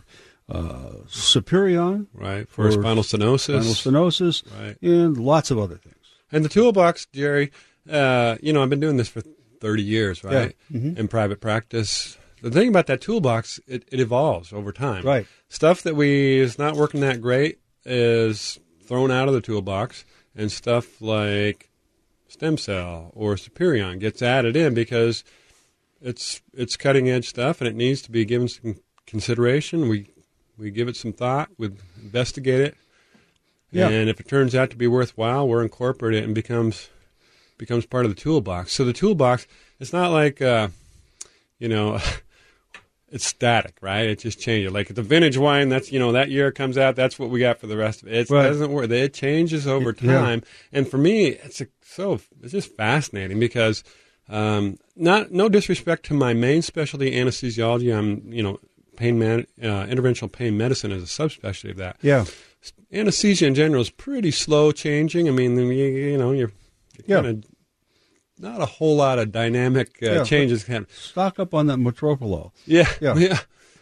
[0.50, 2.48] uh, Superion Right.
[2.50, 3.64] For, spinal stenosis.
[3.76, 4.78] spinal stenosis, Right.
[4.82, 5.96] and lots of other things.
[6.32, 7.52] And the toolbox, Jerry,
[7.90, 9.22] uh, you know, I've been doing this for
[9.62, 10.54] 30 years, right?
[10.74, 10.98] Mhm.
[10.98, 12.18] In private practice.
[12.42, 15.04] The thing about that toolbox, it, it evolves over time.
[15.04, 15.26] Right.
[15.50, 20.52] Stuff that we is not working that great is thrown out of the toolbox, and
[20.52, 21.70] stuff like
[22.28, 25.24] stem cell or Superion gets added in because
[26.02, 28.76] it's it's cutting edge stuff and it needs to be given some
[29.08, 29.88] consideration.
[29.88, 30.08] We
[30.58, 31.72] we give it some thought, we
[32.02, 32.76] investigate it,
[33.72, 33.90] Yeah.
[33.90, 36.90] and if it turns out to be worthwhile, we're incorporate it and becomes
[37.58, 38.74] becomes part of the toolbox.
[38.74, 39.48] So the toolbox,
[39.80, 40.68] it's not like uh,
[41.60, 42.00] you know.
[43.16, 44.06] It's static, right?
[44.08, 44.74] It just changes.
[44.74, 46.98] Like the vintage wine, that's you know that year comes out.
[46.98, 48.14] That's what we got for the rest of it.
[48.14, 48.44] It Right.
[48.48, 48.92] doesn't work.
[48.92, 50.20] It changes over Yeah.
[50.20, 53.84] time, and for me, it's a, so it's just fascinating because
[54.28, 57.96] um, not no disrespect to my main specialty anesthesiology.
[57.98, 58.60] I'm you know
[58.98, 61.96] pain man uh, interventional pain medicine is a subspecialty of that.
[62.02, 62.26] Yeah,
[62.92, 65.28] Anesthesia in general is pretty slow changing.
[65.28, 66.52] I mean, you, you know you're,
[67.08, 67.22] Yeah.
[67.22, 67.46] kind of
[68.40, 70.68] not a whole lot of dynamic uh, Yeah, changes.
[70.68, 72.52] Of stock up on that metropolo.
[72.66, 73.16] yeah, Yeah.
[73.18, 73.40] yeah,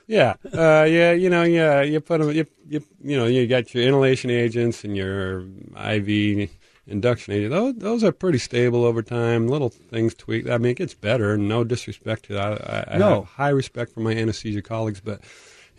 [0.07, 1.11] yeah, uh, yeah.
[1.13, 1.81] You know, yeah.
[1.81, 6.49] You put 'em- you, you, you know, you got your inhalation agents and your IV
[6.87, 7.53] induction agents.
[7.55, 9.47] Those, those are pretty stable over time.
[9.47, 10.49] Little things tweak.
[10.49, 11.37] I mean, it gets better.
[11.37, 12.69] No disrespect to that.
[12.69, 13.15] I, I No.
[13.15, 15.21] have high respect for my anesthesia colleagues, but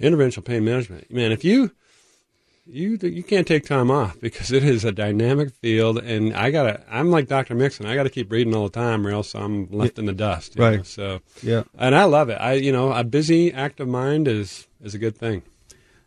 [0.00, 1.70] interventional pain management, man, if you
[2.66, 6.82] you you can't take time off because it is a dynamic field, and I gotta.
[6.90, 7.54] I'm like Dr.
[7.54, 7.86] Mixon.
[7.86, 10.56] I gotta keep reading all the time, or else I'm left in the dust.
[10.56, 10.76] you Right.
[10.78, 11.64] know, So Yeah.
[11.78, 12.34] and I love it.
[12.40, 15.42] I, you know, a busy, active mind is is a good thing.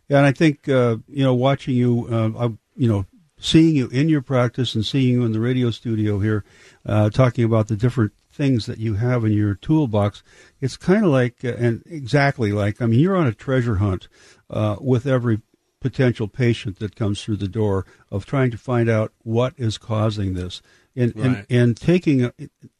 [0.08, 3.06] Yeah, and I think uh, you know, watching you, uh, I, you know,
[3.38, 6.44] seeing you in your practice and seeing you in the radio studio here,
[6.86, 10.22] uh, talking about the different things that you have in your toolbox,
[10.60, 14.06] it's kind of like, uh, and exactly like, I mean, you're on a treasure hunt
[14.48, 15.40] uh, with every
[15.80, 20.34] potential patient that comes through the door of trying to find out what is causing
[20.34, 20.60] this,
[20.96, 21.26] and Right.
[21.26, 22.32] and, and taking a,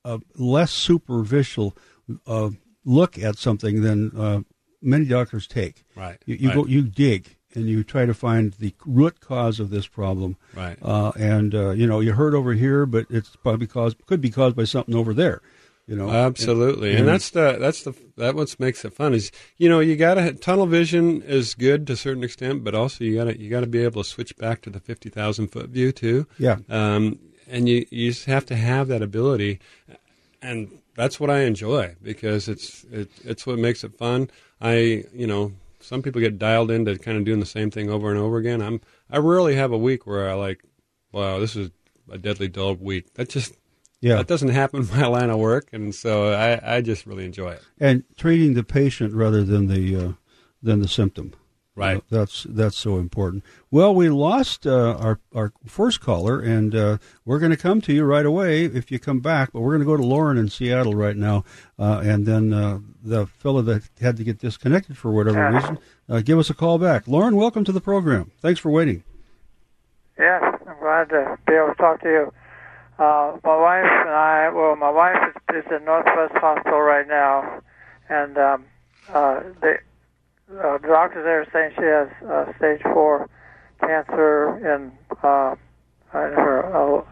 [0.04, 1.76] a less superficial
[2.26, 2.50] uh,
[2.84, 4.40] look at something than uh,
[4.82, 5.84] many doctors take.
[5.94, 6.18] Right.
[6.26, 6.56] You, you right.
[6.56, 10.36] go, you dig, and you try to find the root cause of this problem.
[10.54, 10.78] Right.
[10.82, 14.30] Uh, and uh, you know, you hurt over here, but it's probably caused could be
[14.30, 15.40] caused by something over there.
[15.88, 19.32] You know, absolutely, and, and, that's the that's the that what makes it fun is
[19.56, 23.04] you know you got to tunnel vision is good to a certain extent, but also
[23.04, 25.48] you got to you got to be able to switch back to the fifty thousand
[25.48, 26.26] foot view too.
[26.38, 26.58] Yeah.
[26.68, 29.60] Um, and you you just have to have that ability,
[30.42, 34.30] and that's what I enjoy because it's it, it's what makes it fun.
[34.60, 38.10] I you know some people get dialed into kind of doing the same thing over
[38.10, 38.60] and over again.
[38.60, 40.62] I'm I rarely have a week where I like,
[41.12, 41.70] wow, this is
[42.10, 43.14] a deadly dull week.
[43.14, 43.54] That just
[44.00, 44.16] yeah.
[44.16, 47.50] That doesn't happen in my line of work, and so I, I just really enjoy
[47.52, 47.62] it.
[47.78, 50.12] And treating the patient rather than the uh,
[50.62, 51.34] than the symptom.
[51.78, 51.98] Right.
[51.98, 53.44] Uh, that's that's so important.
[53.70, 57.92] Well, we lost uh, our our first caller, and uh, we're going to come to
[57.92, 59.52] you right away if you come back.
[59.52, 61.44] But we're going to go to Lauren in Seattle right now,
[61.78, 66.20] uh, and then uh, the fellow that had to get disconnected for whatever reason, uh,
[66.20, 67.06] give us a call back.
[67.06, 68.32] Lauren, welcome to the program.
[68.40, 69.04] Thanks for waiting.
[70.18, 72.32] Yes, I'm glad to be able to talk to you.
[72.98, 77.60] Uh, my wife and I, well, my wife is, is in Northwest Hospital right now,
[78.08, 78.64] and um,
[79.14, 83.30] uh, uh, the doctors there are saying she has uh, stage four
[83.80, 84.90] cancer in,
[85.22, 85.54] uh,
[86.12, 87.04] in her uh,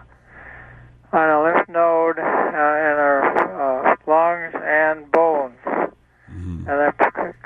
[1.12, 3.22] on a lymph node uh, in her
[3.54, 6.66] uh, lungs and bones, mm-hmm.
[6.66, 7.36] and they're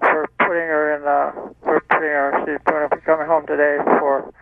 [0.00, 1.06] we're putting her in.
[1.06, 2.32] Uh, we're putting her.
[2.46, 4.32] She's going to be coming home today for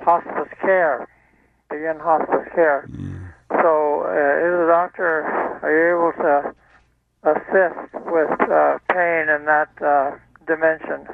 [0.00, 1.08] hospice care
[1.70, 2.86] begin hospice care.
[2.90, 3.32] Mm.
[3.62, 5.22] So, uh, is the doctor,
[5.62, 6.54] are you able to
[7.22, 11.06] assist with uh, pain in that uh, dimension?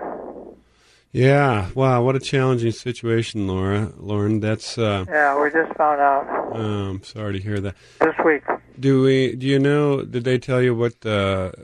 [1.12, 3.90] Yeah, wow, what a challenging situation, Laura.
[3.97, 5.40] Lauren, that's uh, yeah.
[5.40, 6.55] We just found out.
[6.55, 7.75] Um, sorry to hear that.
[8.01, 8.42] This week.
[8.79, 9.35] Do we?
[9.35, 10.03] Do you know?
[10.03, 11.55] Did they tell you what the?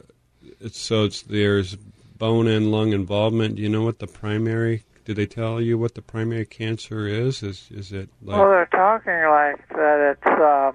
[0.59, 3.57] It's so it's there's bone and lung involvement.
[3.57, 7.43] Do you know what the primary did they tell you what the primary cancer is?
[7.43, 8.39] Is is it like?
[8.39, 10.17] Well, they're talking like that.
[10.17, 10.73] It's uh,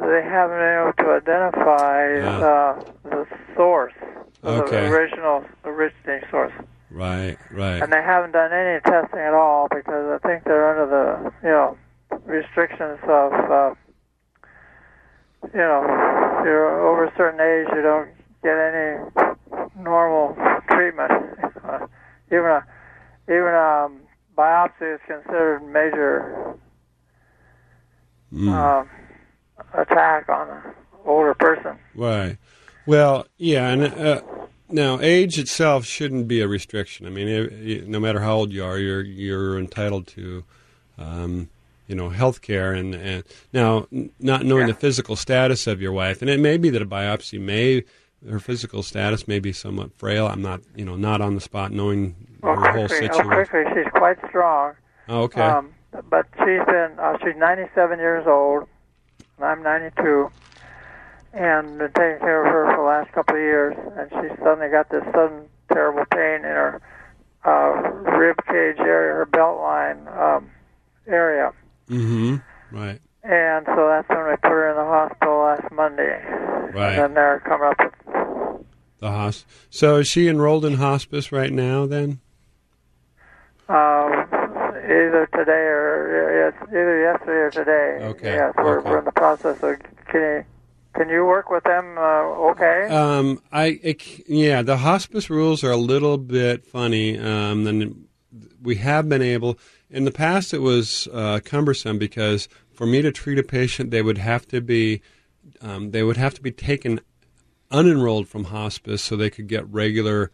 [0.00, 2.38] they haven't been able to identify yeah.
[2.38, 3.92] uh, the source,
[4.42, 4.70] okay.
[4.70, 6.52] the original originating source.
[6.90, 7.82] Right, right.
[7.82, 11.48] And they haven't done any testing at all because I think they're under the you
[11.48, 11.78] know
[12.24, 13.74] restrictions of uh,
[15.52, 15.82] you know
[16.44, 18.10] you're over a certain age you don't
[18.42, 20.36] get any normal
[20.70, 21.12] treatment.
[22.32, 22.64] even a
[23.28, 24.00] even a um,
[24.36, 26.58] biopsy is considered major
[28.32, 28.52] mm.
[28.52, 28.84] uh,
[29.74, 30.62] attack on an
[31.04, 31.78] older person.
[31.94, 32.38] Right.
[32.86, 34.22] Well, yeah, and uh,
[34.68, 37.06] now age itself shouldn't be a restriction.
[37.06, 40.44] I mean, it, no matter how old you are, you're you're entitled to.
[40.98, 41.48] Um,
[41.88, 43.86] you know, health care and, and now
[44.18, 44.72] not knowing yeah.
[44.72, 47.84] the physical status of your wife, and it may be that a biopsy may
[48.28, 50.26] her physical status may be somewhat frail.
[50.26, 53.26] I'm not, you know, not on the spot knowing well, her whole situation.
[53.26, 54.74] Oh, quickly, she's quite strong.
[55.08, 55.42] Oh, okay.
[55.42, 55.74] Um,
[56.08, 58.68] but she's been, uh, she's 97 years old,
[59.36, 60.30] and I'm 92,
[61.34, 64.70] and been taking care of her for the last couple of years, and she suddenly
[64.70, 66.80] got this sudden terrible pain in her
[67.44, 70.50] uh, rib cage area, her belt line um,
[71.06, 71.52] area.
[71.88, 72.36] Mm-hmm.
[72.76, 73.00] Right.
[73.24, 76.20] And so that's when we put her in the hospital last Monday.
[76.74, 76.92] Right.
[76.92, 78.66] And then they're coming up with
[78.98, 79.46] the hospice.
[79.70, 81.86] So is she enrolled in hospice right now?
[81.86, 82.20] Then.
[83.68, 84.26] Um,
[84.84, 88.04] either today or yes, either yesterday or today.
[88.06, 88.34] Okay.
[88.34, 88.90] Yes, we're, okay.
[88.90, 89.78] we're in the process of.
[90.08, 90.44] Can you,
[90.94, 91.96] can you work with them?
[91.96, 92.88] Uh, okay.
[92.88, 97.18] Um, I it, yeah, the hospice rules are a little bit funny.
[97.18, 98.08] Um, and
[98.60, 99.58] we have been able
[99.90, 100.52] in the past.
[100.52, 102.48] It was uh, cumbersome because
[102.82, 105.00] for me to treat a patient, they would have to be
[105.60, 106.98] um, they would have to be taken
[107.70, 110.32] unenrolled from hospice so they could get regular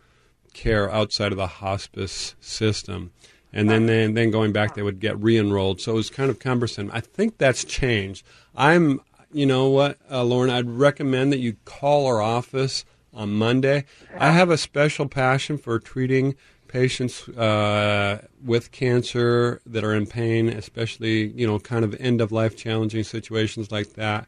[0.54, 3.12] care outside of the hospice system.
[3.52, 5.82] And then, then, then going back, they would get re-enrolled.
[5.82, 6.90] So it was kind of cumbersome.
[6.90, 8.24] I think that's changed.
[8.56, 13.84] I'm, you know what, uh, Lauren, I'd recommend that you call our office on Monday.
[14.16, 16.34] I have a special passion for treating
[16.68, 22.31] patients uh, with cancer that are in pain, especially, you know, kind of end of
[22.31, 24.26] life challenging situations like that.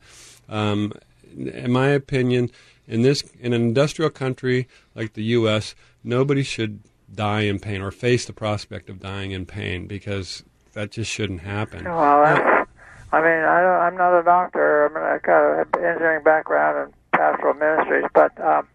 [0.49, 0.93] Um,
[1.37, 2.51] in my opinion,
[2.89, 6.81] in this in an industrial country like the U.S., nobody should
[7.15, 11.41] die in pain or face the prospect of dying in pain because that just shouldn't
[11.41, 11.85] happen.
[11.85, 12.67] Well,
[13.13, 14.87] I mean, I I'm not a doctor.
[14.87, 18.67] I mean, I got an engineering background and pastoral ministries, but um,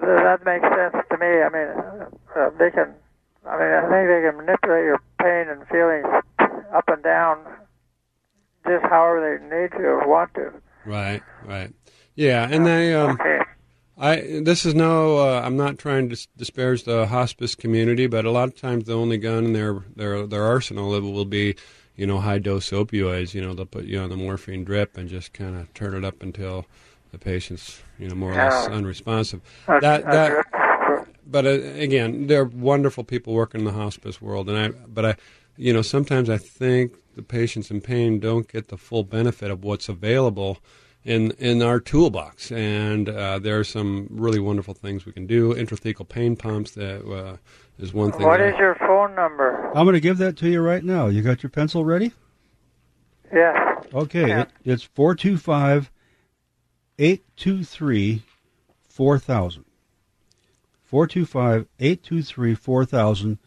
[0.00, 1.42] that makes sense to me.
[1.42, 2.94] I mean, uh, they can.
[3.46, 6.06] I mean, I think they can manipulate your pain and feelings
[6.74, 7.38] up and down
[8.66, 10.52] just however they need to or want to.
[10.86, 11.72] Right, right.
[12.14, 13.40] Yeah, and they um, okay.
[13.96, 15.18] I this is no.
[15.18, 18.96] Uh, I'm not trying to disparage the hospice community, but a lot of times the
[18.96, 21.54] only gun in their their their arsenal will be,
[21.96, 23.34] you know, high dose opioids.
[23.34, 26.04] You know, they'll put you on the morphine drip and just kind of turn it
[26.04, 26.66] up until
[27.12, 29.40] the patient's you know more or less unresponsive.
[29.66, 31.06] That's, that that's that.
[31.26, 34.68] But uh, again, there are wonderful people working in the hospice world, and I.
[34.86, 35.16] But I,
[35.56, 39.64] you know, sometimes I think the patients in pain don't get the full benefit of
[39.64, 40.58] what's available
[41.04, 42.50] in in our toolbox.
[42.52, 45.54] And uh, there are some really wonderful things we can do.
[45.54, 47.36] Intrathecal pain pumps that uh,
[47.78, 48.22] is one thing.
[48.26, 49.68] What is that is your phone number?
[49.74, 51.06] I'm going to give that to you right now.
[51.06, 52.12] You got your pencil ready?
[53.32, 53.84] Yes.
[53.92, 54.42] Okay, Yeah.
[54.42, 55.90] it, it's 425
[56.98, 58.22] 823
[58.88, 59.64] 4000.
[60.84, 63.38] 425 823 4000.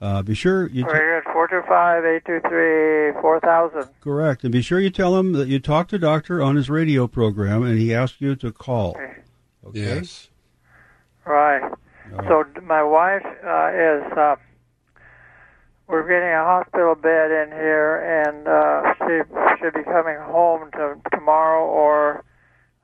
[0.00, 0.84] Uh, Be sure you.
[0.84, 1.32] t- Very good.
[1.32, 3.88] Four two five eight two three four thousand.
[4.00, 4.42] correct.
[4.42, 7.62] And be sure you tell him that you talked to Doctor on his radio program
[7.62, 8.96] and he asked you to call.
[9.64, 9.78] Okay?
[9.80, 10.28] Yes.
[11.24, 11.62] Right.
[12.28, 14.12] So my wife uh, is.
[14.16, 14.36] Uh,
[15.88, 20.96] we're getting a hospital bed in here, and uh, she should be coming home to
[21.12, 22.24] tomorrow or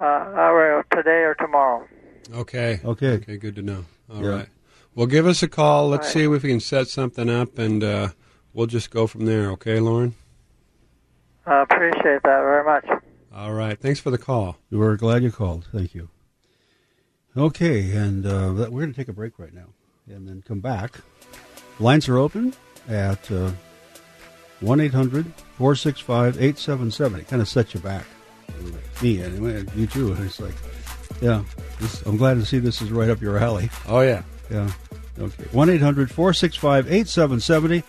[0.03, 1.87] uh, today or tomorrow.
[2.33, 2.81] Okay.
[2.85, 3.12] Okay.
[3.12, 3.37] Okay.
[3.37, 3.85] Good to know.
[4.12, 4.49] All right.
[4.95, 5.88] Well, give us a call.
[5.88, 8.09] Let's see if we can set something up, and uh,
[8.53, 9.51] we'll just go from there.
[9.53, 10.15] Okay, Lauren.
[11.47, 12.87] I appreciate that very much.
[13.35, 13.79] All right.
[13.79, 14.59] Thanks for the call.
[14.71, 15.67] We're glad you called.
[15.73, 16.11] Thank you.
[17.37, 19.69] Okay, and uh, we're going to take a break right now
[20.07, 20.97] and then come back.
[21.79, 22.53] Lines are open
[22.87, 23.53] at uh,
[24.61, 25.25] 1 800
[25.57, 27.25] 465 8770.
[27.25, 28.05] Kind of set you back.
[29.02, 29.64] Me, anyway.
[29.74, 30.12] You too.
[30.20, 30.55] It's like,
[31.20, 31.42] yeah,
[31.81, 33.70] this, I'm glad to see this is right up your alley.
[33.88, 34.22] Oh yeah.
[34.50, 34.70] Yeah.
[35.18, 35.44] Okay.
[35.50, 37.83] 1 800 465 8770.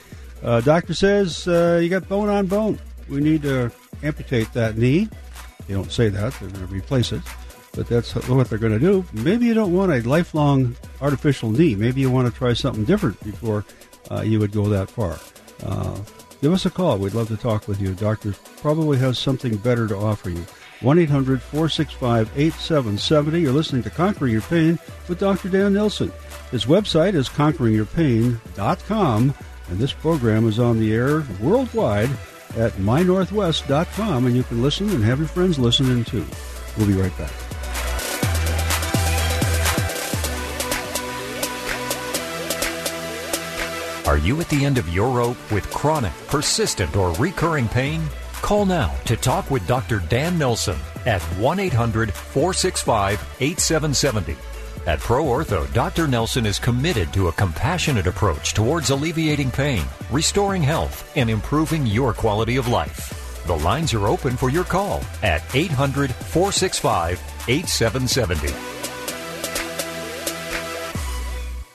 [0.44, 2.80] Uh, Doctor says uh, you got bone on bone.
[3.10, 5.10] We need to amputate that knee.
[5.68, 7.22] They don't say that, they're going to replace it.
[7.74, 9.06] But that's what they're going to do.
[9.14, 11.76] Maybe you don't want a lifelong artificial knee.
[11.76, 13.66] Maybe you want to try something different before
[14.12, 15.18] uh, you would go that far.
[15.64, 15.98] Uh,
[16.44, 16.98] give us a call.
[16.98, 17.94] We'd love to talk with you.
[17.94, 20.46] Doctor probably has something better to offer you.
[20.82, 23.40] 1 800 465 8770.
[23.40, 24.78] You're listening to Conquering Your Pain
[25.08, 25.48] with Dr.
[25.48, 26.12] Dan Nelson.
[26.52, 29.34] His website is conqueringyourpain.com,
[29.70, 32.10] and this program is on the air worldwide
[32.58, 36.26] at mynorthwest.com, and you can listen and have your friends listen in too.
[36.78, 37.32] We'll be right back.
[44.06, 48.04] Are you at the end of your rope with chronic, persistent, or recurring pain?
[48.42, 50.00] Call now to talk with Dr.
[50.10, 54.36] Dan Nelson at 1 800 465 8770.
[54.86, 56.10] At Pro Ortho, Dr.
[56.10, 62.14] Nelson is committed to a compassionate approach towards alleviating pain, restoring health, and improving your
[62.14, 63.46] quality of life.
[63.48, 68.50] The lines are open for your call at 800 465 8770.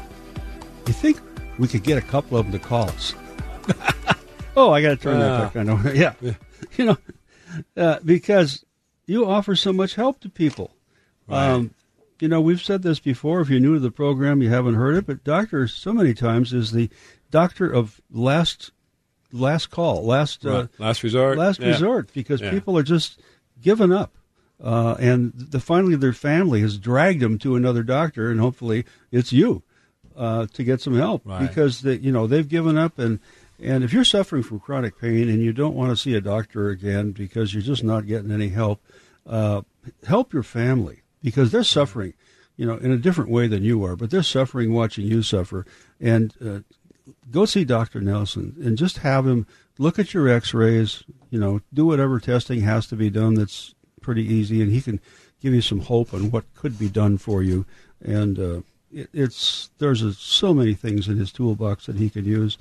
[0.86, 1.18] You think
[1.58, 3.12] we could get a couple of them to call us?
[4.56, 5.50] oh, I got to turn Ah.
[5.52, 5.96] that back on.
[6.00, 6.12] Yeah.
[6.76, 6.96] You know,
[7.76, 8.64] uh, because
[9.06, 10.72] you offer so much help to people.
[11.28, 11.74] Um,
[12.20, 13.40] you know, we've said this before.
[13.40, 16.52] If you're new to the program, you haven't heard it, but doctor so many times
[16.52, 16.90] is the
[17.30, 18.72] doctor of last
[19.32, 21.38] last call, last uh, Last resort.
[21.38, 21.68] last Yeah.
[21.68, 22.50] resort, because Yeah.
[22.50, 23.20] people are just
[23.62, 24.16] given up.
[24.62, 29.32] Uh, and the, finally, their family has dragged them to another doctor, and hopefully, it's
[29.32, 29.62] you
[30.16, 31.46] uh, to get some help Right.
[31.48, 32.98] because they, you know they've given up.
[32.98, 33.20] And
[33.62, 36.70] and if you're suffering from chronic pain and you don't want to see a doctor
[36.70, 38.80] again because you're just not getting any help,
[39.26, 39.62] uh,
[40.06, 42.14] help your family because they're suffering,
[42.56, 45.66] you know, in a different way than you are, but they're suffering watching you suffer.
[46.00, 46.60] And uh,
[47.30, 48.00] go see Dr.
[48.00, 49.46] Nelson and just have him
[49.78, 54.24] look at your x-rays, you know, do whatever testing has to be done that's pretty
[54.24, 55.00] easy and he can
[55.40, 57.66] give you some hope on what could be done for you.
[58.02, 58.60] And uh,
[58.92, 62.56] it, it's there's a, so many things in his toolbox that he could use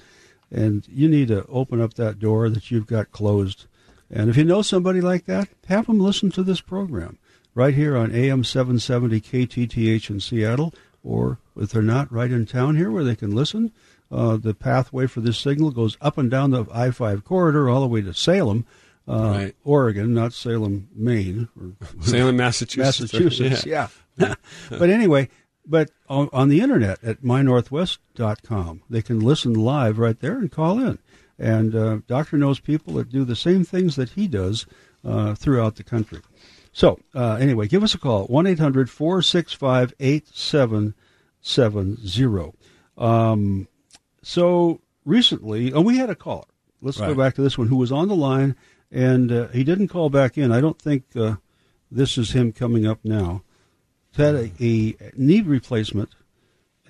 [0.51, 3.65] and you need to open up that door that you've got closed.
[4.09, 7.19] And if you know somebody like that, have them listen to this program
[7.53, 10.73] right here on AM 770 KTTH in Seattle,
[11.03, 13.71] or if they're not right in town here where they can listen,
[14.11, 17.81] uh, the pathway for this signal goes up and down the I 5 corridor all
[17.81, 18.65] the way to Salem,
[19.07, 19.55] uh, Right.
[19.63, 23.13] Oregon, not Salem, Maine, or Salem, Massachusetts.
[23.13, 23.87] Massachusetts, yeah.
[24.17, 25.29] but anyway,
[25.65, 30.79] but on, on the internet at mynorthwest.com, they can listen live right there and call
[30.79, 30.99] in.
[31.37, 34.65] And uh, Doctor knows people that do the same things that he does
[35.05, 36.21] uh, throughout the country.
[36.71, 42.53] So, uh, anyway, give us a call 1 800 465 8770.
[42.97, 43.67] Um,
[44.21, 46.45] So, recently, oh, we had a caller.
[46.81, 48.55] Let's go back to this one who was on the line,
[48.91, 50.51] and uh, he didn't call back in.
[50.51, 51.35] I don't think uh,
[51.91, 53.43] this is him coming up now.
[54.15, 56.09] Had a, a knee replacement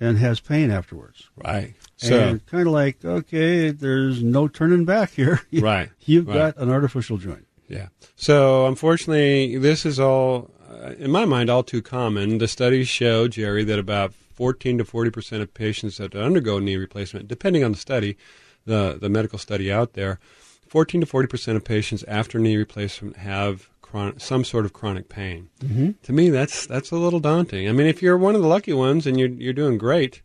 [0.00, 1.28] and has pain afterwards.
[1.36, 1.74] Right.
[1.96, 5.40] So, and kind of like, okay, there's no turning back here.
[5.52, 6.54] Right, You've right.
[6.54, 7.46] got an artificial joint.
[7.68, 7.88] Yeah.
[8.16, 12.38] So unfortunately, this is all, uh, in my mind, all too common.
[12.38, 16.76] The studies show, Jerry, that about 14 to 40 percent of patients that undergo knee
[16.76, 18.16] replacement, depending on the study,
[18.64, 20.18] the the medical study out there,
[20.66, 25.08] 14 to 40 percent of patients after knee replacement have chron- some sort of chronic
[25.08, 25.48] pain.
[25.60, 25.94] Mhm.
[26.02, 27.68] To me, that's that's a little daunting.
[27.68, 30.22] I mean, if you're one of the lucky ones and you're you're doing great,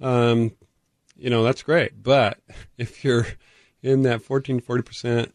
[0.00, 0.52] um,
[1.16, 2.02] you know that's great.
[2.02, 2.38] But
[2.78, 3.26] if you're
[3.82, 5.34] in that 14 40 percent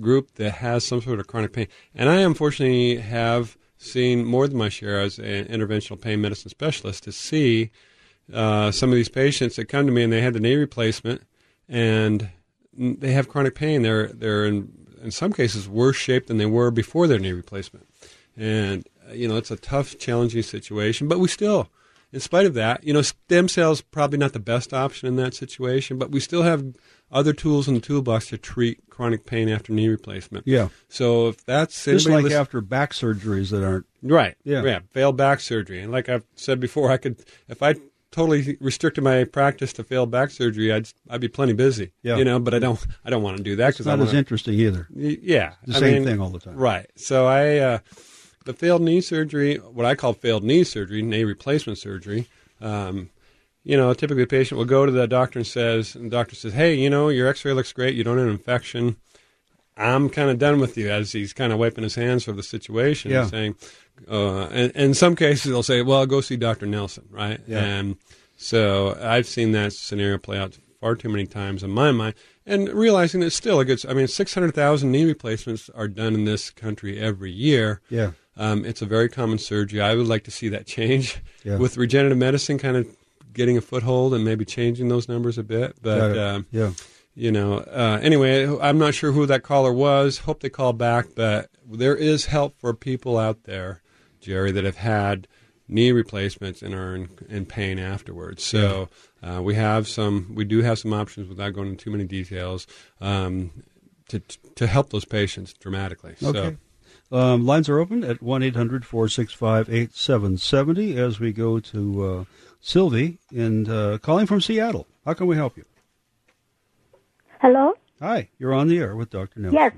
[0.00, 1.66] group that has some sort of chronic pain.
[1.94, 7.04] And I unfortunately have seen more than my share as an interventional pain medicine specialist
[7.04, 7.70] to see
[8.32, 11.22] uh, some of these patients that come to me and they had the knee replacement
[11.68, 12.28] and
[12.76, 13.82] they have chronic pain.
[13.82, 14.72] They're they're in
[15.02, 17.86] in some cases worse shape than they were before their knee replacement.
[18.36, 21.68] And uh, you know it's a tough, challenging situation, but we still.
[22.10, 25.34] In spite of that, you know, stem cells probably not the best option in that
[25.34, 26.74] situation, but we still have
[27.12, 30.46] other tools in the toolbox to treat chronic pain after knee replacement.
[30.46, 30.68] Yeah.
[30.88, 33.84] So if that's Just like listen- after back surgeries that aren't.
[34.02, 34.36] Right.
[34.42, 34.62] Yeah.
[34.62, 34.78] Yeah.
[34.90, 35.82] Failed back surgery.
[35.82, 37.74] And like I've said before, I could, if I
[38.10, 41.92] totally restricted my practice to failed back surgery, I'd, I'd be plenty busy.
[42.02, 42.16] Yeah.
[42.16, 44.18] You know, but I don't, I don't want to do that because not as wanna,
[44.18, 44.88] interesting either.
[44.94, 45.54] Yeah.
[45.66, 46.56] The I same mean, thing all the time.
[46.56, 46.86] Right.
[46.96, 47.78] So I, uh,
[48.44, 52.28] the failed knee surgery, what I call failed knee surgery, knee replacement surgery,
[52.60, 53.10] um,
[53.62, 56.34] you know, typically the patient will go to the doctor and says, and the doctor
[56.34, 57.94] says, hey, you know, your x-ray looks great.
[57.94, 58.96] You don't have an infection.
[59.76, 62.42] I'm kind of done with you as he's kind of wiping his hands for the
[62.42, 63.20] situation Yeah.
[63.22, 63.54] and saying,
[64.10, 66.66] uh, and, and in some cases they'll say, well, I'll go see Dr.
[66.66, 67.40] Nelson, right?
[67.46, 67.58] Yeah.
[67.64, 67.96] And
[68.36, 72.14] so I've seen that scenario play out far too many times in my mind
[72.46, 76.50] and realizing that still a good, I mean, 600,000 knee replacements are done in this
[76.50, 77.80] country every year.
[77.90, 78.12] Yeah.
[78.36, 79.80] Um, it's a very common surgery.
[79.80, 81.56] I would like to see that change Yeah.
[81.56, 82.86] with regenerative medicine kind of
[83.32, 85.74] getting a foothold and maybe changing those numbers a bit.
[85.82, 86.18] But, it.
[86.18, 86.70] um, yeah.
[87.16, 90.18] you know, uh, anyway, I'm not sure who that caller was.
[90.18, 93.82] Hope they call back, but there is help for people out there,
[94.20, 95.26] Jerry, that have had
[95.68, 98.42] knee replacements and are in, in pain afterwards.
[98.42, 98.88] So
[99.22, 102.66] uh, we have some, we do have some options without going into too many details
[103.00, 103.50] um,
[104.08, 104.20] to
[104.54, 106.14] to help those patients dramatically.
[106.22, 106.56] Okay.
[107.10, 112.24] So, Um, lines are open at 1 800 465 8770 as we go to uh,
[112.60, 114.86] Sylvie and uh, calling from Seattle.
[115.04, 115.64] How can we help you?
[117.40, 117.74] Hello?
[118.00, 119.40] Hi, you're on the air with Dr.
[119.40, 119.54] Nelson.
[119.58, 119.72] Yes,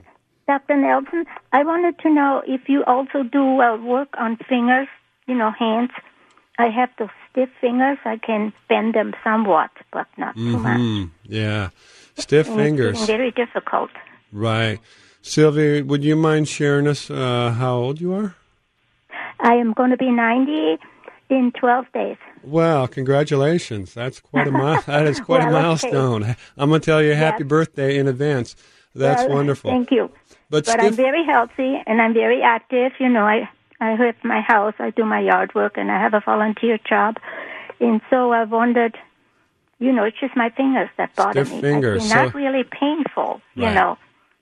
[0.51, 0.77] Dr.
[0.77, 1.25] Nelson.
[1.53, 4.89] I wanted to know if you also do uh, work on fingers,
[5.29, 5.91] you know, hands.
[6.59, 7.99] I have those stiff fingers.
[8.05, 11.09] I can bend them somewhat, but not too much.
[11.25, 11.69] yeah,
[12.17, 13.07] stiff And fingers.
[13.07, 13.91] very difficult.
[14.33, 14.79] Right.
[15.23, 18.35] Sylvia, would you mind sharing us uh, how old you are?
[19.39, 20.79] I am going to be 90
[21.31, 22.17] in 12 days.
[22.43, 23.95] Wow, congratulations.
[23.95, 25.91] That's quite a mile, that is quite a Well, okay.
[25.93, 26.37] milestone.
[26.59, 27.49] I'm going to tell you happy Yes.
[27.49, 28.57] birthday in advance.
[28.95, 29.71] That's Well, wonderful.
[29.71, 30.11] Thank you.
[30.51, 32.93] But, But I'm very healthy and I'm very active.
[32.99, 33.49] You know, I
[33.81, 37.17] I have my house, I do my yard work, and I have a volunteer job.
[37.81, 38.99] And so I wondered,
[39.79, 41.61] you know, it's just my fingers that bother Stiff me.
[41.63, 43.75] fingers, They're not really painful, you Right.
[43.75, 43.97] know.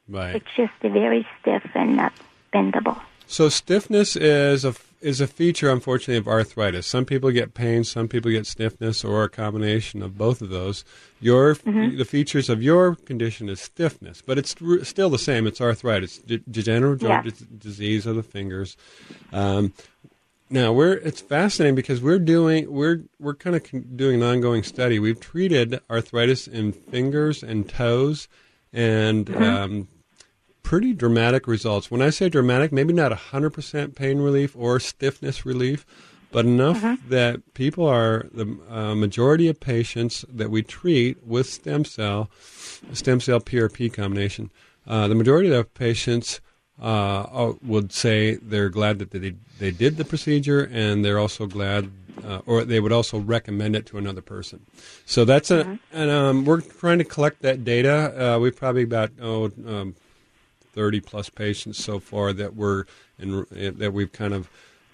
[0.09, 0.35] right.
[0.37, 2.13] It's just very stiff and not
[2.53, 3.01] bendable.
[3.27, 6.87] So stiffness is a is a feature, unfortunately, of arthritis.
[6.87, 10.85] Some people get pain, some people get stiffness, or a combination of both of those.
[11.21, 15.47] Your the features of your condition is stiffness, but it's r- still the same.
[15.47, 17.31] It's arthritis, de- degenerative joint Yeah.
[17.31, 18.77] dis- disease of the fingers.
[19.33, 19.73] Um,
[20.51, 24.63] now we're it's fascinating because we're doing we're we're kind of con- doing an ongoing
[24.63, 24.99] study.
[24.99, 28.29] We've treated arthritis in fingers and toes,
[28.73, 29.89] and um,
[30.69, 31.91] pretty dramatic results.
[31.91, 35.87] When I say dramatic, maybe not 100% pain relief or stiffness relief,
[36.31, 41.87] but enough that people are the uh, majority of patients that we treat with stem
[41.87, 42.29] cell,
[42.93, 44.51] stem cell PRP combination,
[44.87, 46.43] uh, the majority of patients
[46.83, 51.91] uh, would say they're glad that they they did the procedure, and they're also glad,
[52.23, 54.66] uh, or they would also recommend it to another person.
[55.07, 58.35] So that's a, and um, we're trying to collect that data.
[58.35, 59.51] Uh, we've probably about oh.
[59.66, 59.95] Um,
[60.73, 62.85] 30 plus patients so far that we're
[63.19, 63.45] in,
[63.79, 64.49] that we've kind of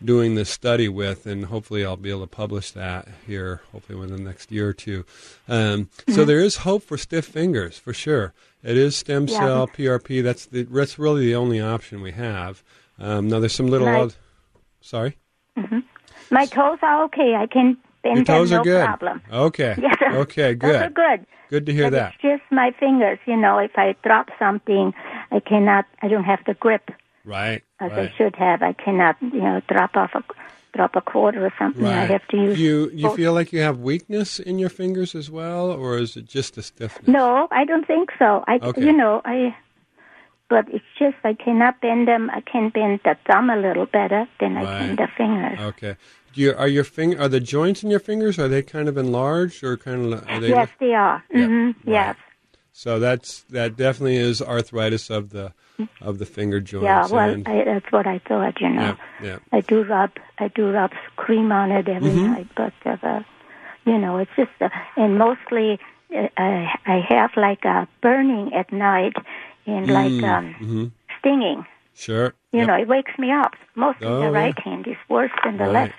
[0.05, 4.16] doing this study with, and hopefully I'll be able to publish that here, hopefully within
[4.16, 5.05] the next year or two.
[5.49, 8.35] Um, So there is hope for stiff fingers for sure.
[8.62, 9.39] It is stem Yeah.
[9.39, 10.20] cell PRP.
[10.22, 12.62] That's the that's really the only option we have.
[12.99, 14.11] Um, now there's some little.
[14.81, 15.16] Sorry,
[16.31, 17.35] My toes are okay.
[17.37, 18.85] I can bend your toes are good.
[18.85, 19.23] problem.
[19.33, 19.75] Okay.
[19.83, 20.55] Yes, Okay.
[20.55, 20.95] Those are Good.
[20.95, 21.27] good.
[21.51, 22.13] Good to hear but that.
[22.15, 23.19] it's just my fingers.
[23.27, 24.93] You know, if I drop something,
[25.33, 25.85] I cannot.
[26.03, 26.91] I don't have the grip
[27.25, 27.63] Right.
[27.81, 28.11] as right.
[28.13, 28.63] I should have.
[28.63, 30.23] I cannot, you know, drop off a
[30.77, 31.87] drop a quarter or something.
[31.87, 32.59] I have to use.
[32.59, 33.17] you you both.
[33.17, 36.63] feel like you have weakness in your fingers as well, or is it just a
[36.63, 37.07] stiffness?
[37.09, 38.43] No, I don't think so.
[38.49, 38.83] I, Okay.
[38.85, 39.55] you know, I.
[40.49, 42.30] But it's just I cannot bend them.
[42.30, 45.59] I can bend the thumb a little better than I can the fingers.
[45.59, 45.97] Okay.
[46.34, 48.99] Do you, are your fing- are the joints in your fingers are they kind of
[48.99, 51.22] enlarged or kind of are they yes, they are.
[51.32, 51.74] Yeah, hmm right.
[51.86, 52.16] Yes.
[52.72, 55.53] So that's that definitely is arthritis of the
[56.01, 56.84] of the finger joints.
[56.84, 57.07] Yeah.
[57.07, 58.61] Well, and, I, that's what I thought.
[58.61, 58.97] You know.
[59.20, 59.38] yeah, yeah.
[59.53, 62.32] I do rub I do rub cream on it every Mm-hmm.
[62.32, 63.22] night, but uh,
[63.86, 65.78] you know it's just uh, and mostly
[66.14, 69.14] uh, I I have like a burning at night
[69.67, 70.87] and like um, hmm
[71.19, 71.65] stinging.
[71.95, 72.35] Sure.
[72.53, 72.69] You Yep.
[72.69, 73.53] know, it wakes me up.
[73.75, 74.31] Mostly Oh, the yeah.
[74.31, 75.73] right hand is worse than the Right.
[75.89, 75.95] left.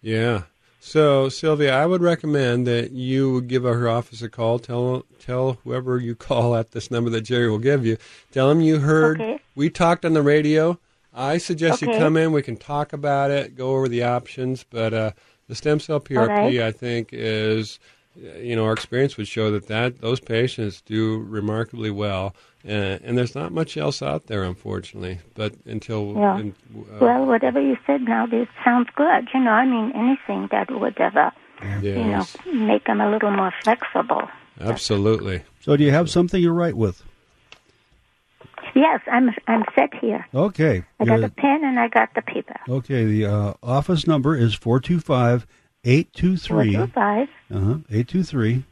[0.00, 0.42] Yeah.
[0.80, 4.58] So Sylvia, I would recommend that you give her office a call.
[4.58, 7.96] Tell tell whoever you call at this number that Jerry will give you.
[8.32, 9.38] Tell him you heard Okay.
[9.54, 10.78] we talked on the radio.
[11.14, 12.32] I suggest you come in.
[12.32, 14.64] We can talk about it, go over the options.
[14.68, 15.10] But uh,
[15.46, 16.60] the stem cell PRP, right.
[16.62, 17.78] I think, is
[18.16, 22.34] you know our experience would show that that those patients do remarkably well.
[22.64, 25.18] Uh, and there's not much else out there, unfortunately.
[25.34, 26.38] But until Yeah.
[26.38, 29.28] and, uh, Well, whatever you said now, this sounds good.
[29.34, 31.32] You know, I mean anything that would ever
[31.82, 34.28] you know make them a little more flexible.
[34.60, 35.42] absolutely.
[35.60, 37.02] So, do you have something you write with?
[38.74, 40.26] Yes, I'm I'm set here.
[40.34, 40.84] Okay.
[41.00, 42.56] I got Your- the pen and I got the paper.
[42.68, 43.04] okay.
[43.04, 45.46] The uh, office number is 425 Four two five uh-huh,
[45.84, 48.64] 823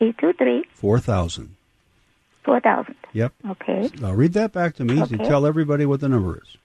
[0.00, 1.44] eight two three 4000.
[1.44, 1.52] Uh-huh.
[2.44, 2.94] four thousand.
[3.12, 3.32] Yep.
[3.50, 3.90] Okay.
[4.00, 5.16] Now read that back to me Okay.
[5.16, 6.56] and tell everybody what the number is.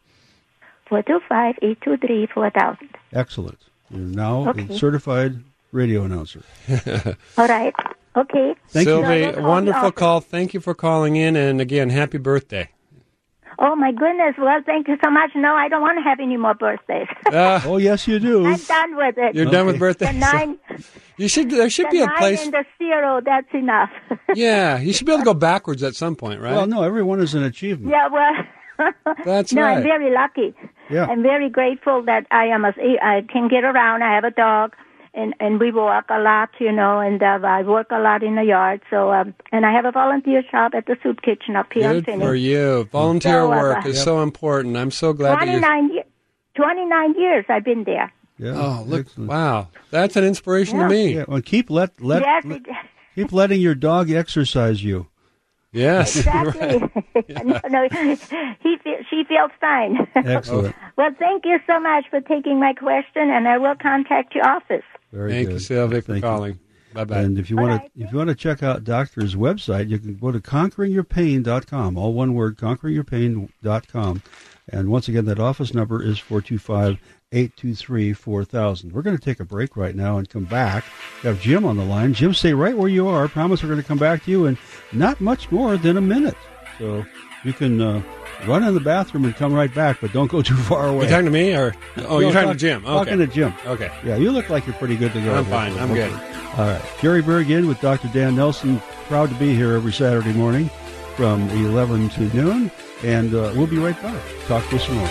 [0.88, 2.90] Four two five eight two three four thousand.
[3.14, 3.60] Excellent.
[3.90, 4.68] You're now Okay.
[4.74, 6.44] a certified radio announcer.
[7.38, 7.74] All right.
[8.16, 8.56] Okay.
[8.70, 8.94] Thank you.
[8.96, 10.22] Sylvie, will call the wonderful call.
[10.22, 12.70] Thank you for calling in, and again, happy birthday.
[13.64, 14.34] Oh my goodness.
[14.40, 15.32] Well, thank you so much.
[15.36, 17.08] No, I don't want to have any more birthdays.
[17.32, 18.46] Uh, Oh, yes, you do.
[18.48, 19.36] I'm done with it.
[19.36, 20.10] you're done with birthdays.
[20.14, 20.58] the nine,
[21.18, 21.52] You should.
[21.52, 22.44] There should the be a nine place.
[22.44, 23.22] and the zero.
[23.24, 23.92] That's enough.
[24.36, 26.54] Yeah, you should be able to go backwards at some point, right?
[26.54, 27.92] Well, no, everyone is an achievement.
[27.92, 28.08] yeah.
[28.10, 28.34] Well.
[29.26, 30.56] That's no, I'm very lucky.
[30.90, 31.06] Yeah.
[31.06, 34.02] I'm very grateful that I am a, I can get around.
[34.02, 34.74] I have a dog,
[35.14, 38.36] and and we walk a lot, you know, and uh, I work a lot in
[38.36, 38.82] the yard.
[38.90, 41.92] So um, and I have a volunteer shop at the soup kitchen up here.
[41.94, 42.86] Good in for you.
[42.92, 44.06] Volunteer So, uh, work is Yep.
[44.06, 44.78] so important.
[44.78, 46.06] I'm so glad that Twenty years.
[46.56, 48.12] Twenty nine years I've been there.
[48.38, 48.54] Yeah.
[48.56, 49.02] Oh, look!
[49.02, 49.30] Excellent.
[49.30, 50.88] Wow, that's an inspiration Yeah.
[50.88, 51.16] to me.
[51.16, 52.62] Yeah, well, keep let let, yes, let-
[53.16, 55.08] keep letting your dog exercise you.
[55.74, 56.80] Yes, exactly.
[57.46, 58.78] no, no, he
[59.10, 60.08] she feels fine.
[60.16, 60.76] Excellent.
[60.98, 64.84] well, thank you so much for taking my question, and I will contact your office.
[65.12, 65.54] Very Thank good.
[65.54, 66.30] you, Sylvia, for Thank you.
[66.30, 66.60] calling.
[66.94, 67.20] Bye bye.
[67.20, 67.96] And if you want right.
[67.96, 71.98] to, if you want to check out Doctor's website, you can go to conqueringyourpain.com.
[71.98, 74.24] All one word, conqueringyourpain.com.
[74.70, 78.92] And once again, that office number is 425-823-4000.
[78.92, 80.84] We're going to take a break right now and come back.
[81.24, 82.14] We have Jim on the line.
[82.14, 83.26] Jim, stay right where you are.
[83.26, 84.58] I promise we're going to come back to you in
[84.92, 86.38] not much more than a minute.
[86.78, 87.06] So
[87.44, 88.02] you can uh,
[88.48, 91.06] run in the bathroom and come right back, but don't go too far away.
[91.06, 91.74] you talking to me or?
[91.98, 92.86] Oh, No, you're talking talk- to Jim.
[92.86, 92.94] Okay.
[92.98, 93.54] Talking to Jim.
[93.66, 93.92] okay.
[94.06, 95.34] Yeah, you look like you're pretty good to go.
[95.36, 95.78] I'm fine.
[95.78, 96.12] I'm good.
[96.58, 96.82] All right.
[97.02, 98.08] Jerry Berg in with Dr.
[98.10, 98.80] Dan Nelson.
[99.08, 100.70] Proud to be here every Saturday morning.
[101.16, 102.72] from 11 to noon,
[103.04, 104.22] and uh, we'll be right back.
[104.48, 105.10] Talk to you some more.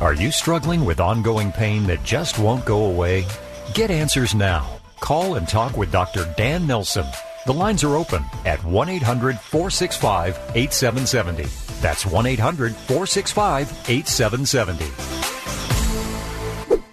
[0.00, 3.26] Are you struggling with ongoing pain that just won't go away?
[3.74, 4.80] Get answers now.
[5.00, 6.32] Call and talk with Dr.
[6.36, 7.04] Dan Nelson.
[7.44, 11.44] The lines are open at 1 800 465 8770.
[11.80, 14.84] That's 1 800 465 8770.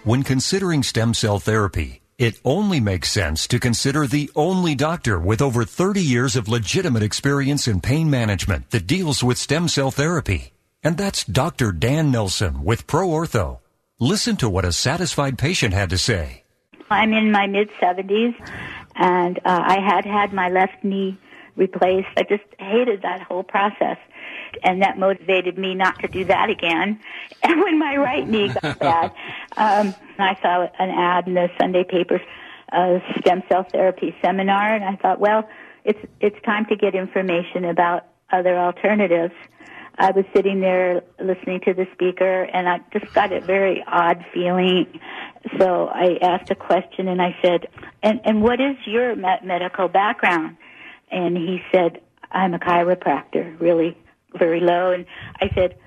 [0.04, 5.42] When considering stem cell therapy, it only makes sense to consider the only doctor with
[5.42, 10.52] over 30 years of legitimate experience in pain management that deals with stem cell therapy.
[10.84, 11.72] And that's Dr.
[11.72, 13.60] Dan Nelson with ProOrtho.
[13.98, 16.42] Listen to what a satisfied patient had to say.
[16.90, 18.34] I'm in my mid 70s,
[18.94, 21.18] and uh, I had had my left knee
[21.56, 22.08] replaced.
[22.16, 23.98] I just hated that whole process,
[24.62, 27.00] and that motivated me not to do that again.
[27.42, 29.12] And when my right knee got bad,
[29.56, 32.22] um, I saw an ad in the Sunday papers,
[32.72, 35.48] a stem cell therapy seminar, and I thought, well,
[35.84, 39.34] it's it's time to get information about other alternatives.
[39.98, 44.24] I was sitting there listening to the speaker and I just got a very odd
[44.32, 44.86] feeling.
[45.58, 47.68] So I asked a question and I said,
[48.02, 50.56] and, and what is your me- medical background?
[51.10, 53.96] And he said, I'm a chiropractor, really
[54.36, 54.90] very low.
[54.90, 55.06] And
[55.40, 55.78] I said,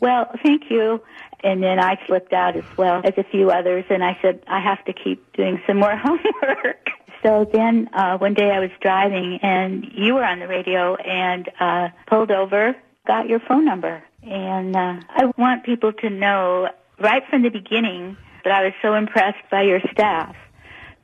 [0.00, 1.02] well, thank you.
[1.42, 4.60] And then I slipped out as well as a few others and I said, I
[4.60, 6.88] have to keep doing some more homework.
[7.22, 11.48] So then uh, one day I was driving and you were on the radio and
[11.58, 12.76] uh, pulled over
[13.08, 14.04] got your phone number.
[14.22, 16.68] And uh, I want people to know
[17.00, 18.16] right from the beginning
[18.48, 20.34] that I was so impressed by your staff.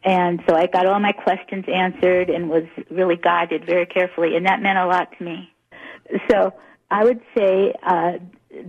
[0.03, 4.47] And so I got all my questions answered and was really guided very carefully, and
[4.47, 5.53] that meant a lot to me.
[6.31, 6.55] So
[6.91, 8.13] I would say uh,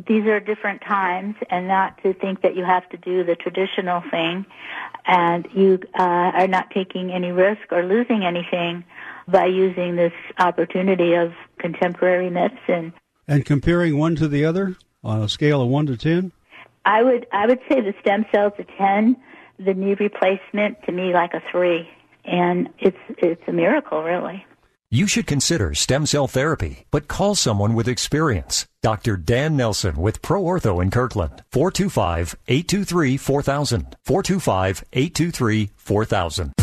[0.07, 4.01] these are different times, and not to think that you have to do the traditional
[4.11, 4.45] thing,
[5.05, 8.83] and you uh, are not taking any risk or losing anything
[9.27, 12.93] by using this opportunity of contemporary medicine
[13.27, 16.31] and comparing one to the other on a scale of one to ten?
[16.85, 19.17] I would I would say the stem cells a ten,
[19.57, 21.89] the knee replacement to me like a three,
[22.23, 24.45] and it's it's a miracle really.
[24.91, 28.67] You should consider stem cell therapy, but call someone with experience.
[28.83, 29.17] Dr.
[29.17, 33.97] Dan Nelson with Pro Ortho in Kirkland, 425 823 4000.
[34.05, 36.53] 425 823 4000.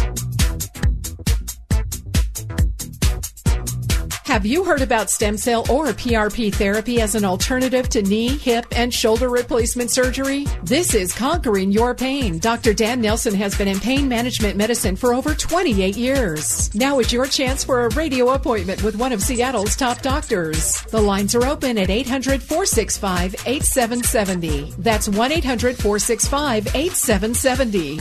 [4.32, 8.64] Have you heard about stem cell or PRP therapy as an alternative to knee, hip,
[8.74, 10.46] and shoulder replacement surgery?
[10.62, 12.38] This is Conquering Your Pain.
[12.38, 12.72] Dr.
[12.72, 16.74] Dan Nelson has been in pain management medicine for over 28 years.
[16.74, 20.80] Now is your chance for a radio appointment with one of Seattle's top doctors.
[20.84, 24.72] The lines are open at 800 465 8770.
[24.78, 27.98] That's 1 800 465 8770.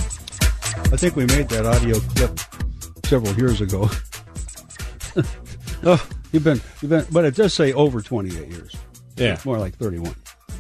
[0.93, 2.39] I think we made that audio clip
[3.03, 3.89] several years ago.
[5.84, 8.75] oh, You've been, you've been, but it does say over 28 years.
[9.17, 9.34] Yeah.
[9.34, 10.15] It's more like 31.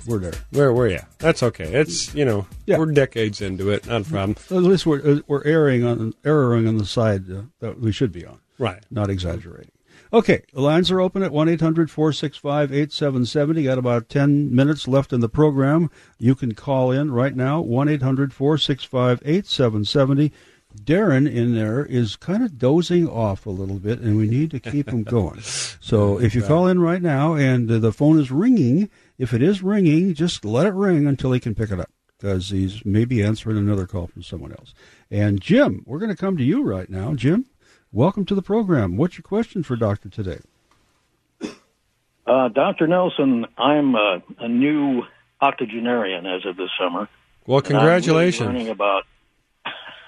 [0.07, 0.33] We're there.
[0.51, 0.99] Where were you?
[1.19, 1.73] That's okay.
[1.73, 2.77] It's, you know, yeah.
[2.77, 3.85] we're decades into it.
[3.85, 4.35] Not a problem.
[4.49, 8.11] At least we're, uh, we're erring on, erring on the side uh, that we should
[8.11, 8.39] be on.
[8.57, 8.83] Right.
[8.89, 9.71] Not exaggerating.
[10.13, 13.63] Okay, the lines are open at 1 800 465 8770.
[13.63, 15.89] Got about 10 minutes left in the program.
[16.17, 20.33] You can call in right now, 1 800 465 8770.
[20.75, 24.59] Darren in there is kind of dozing off a little bit, and we need to
[24.59, 25.41] keep him going.
[25.41, 29.41] So if you call in right now and uh, the phone is ringing, if it
[29.41, 33.23] is ringing, just let it ring until he can pick it up because he's maybe
[33.23, 34.73] answering another call from someone else.
[35.09, 37.13] And Jim, we're going to come to you right now.
[37.15, 37.45] Jim,
[37.91, 38.95] welcome to the program.
[38.95, 40.39] What's your question for Doctor today?
[42.27, 42.87] Uh, Dr.
[42.87, 45.03] Nelson, I'm a, a new
[45.41, 47.09] octogenarian as of this summer.
[47.47, 48.45] Well, congratulations.
[48.45, 49.03] learning about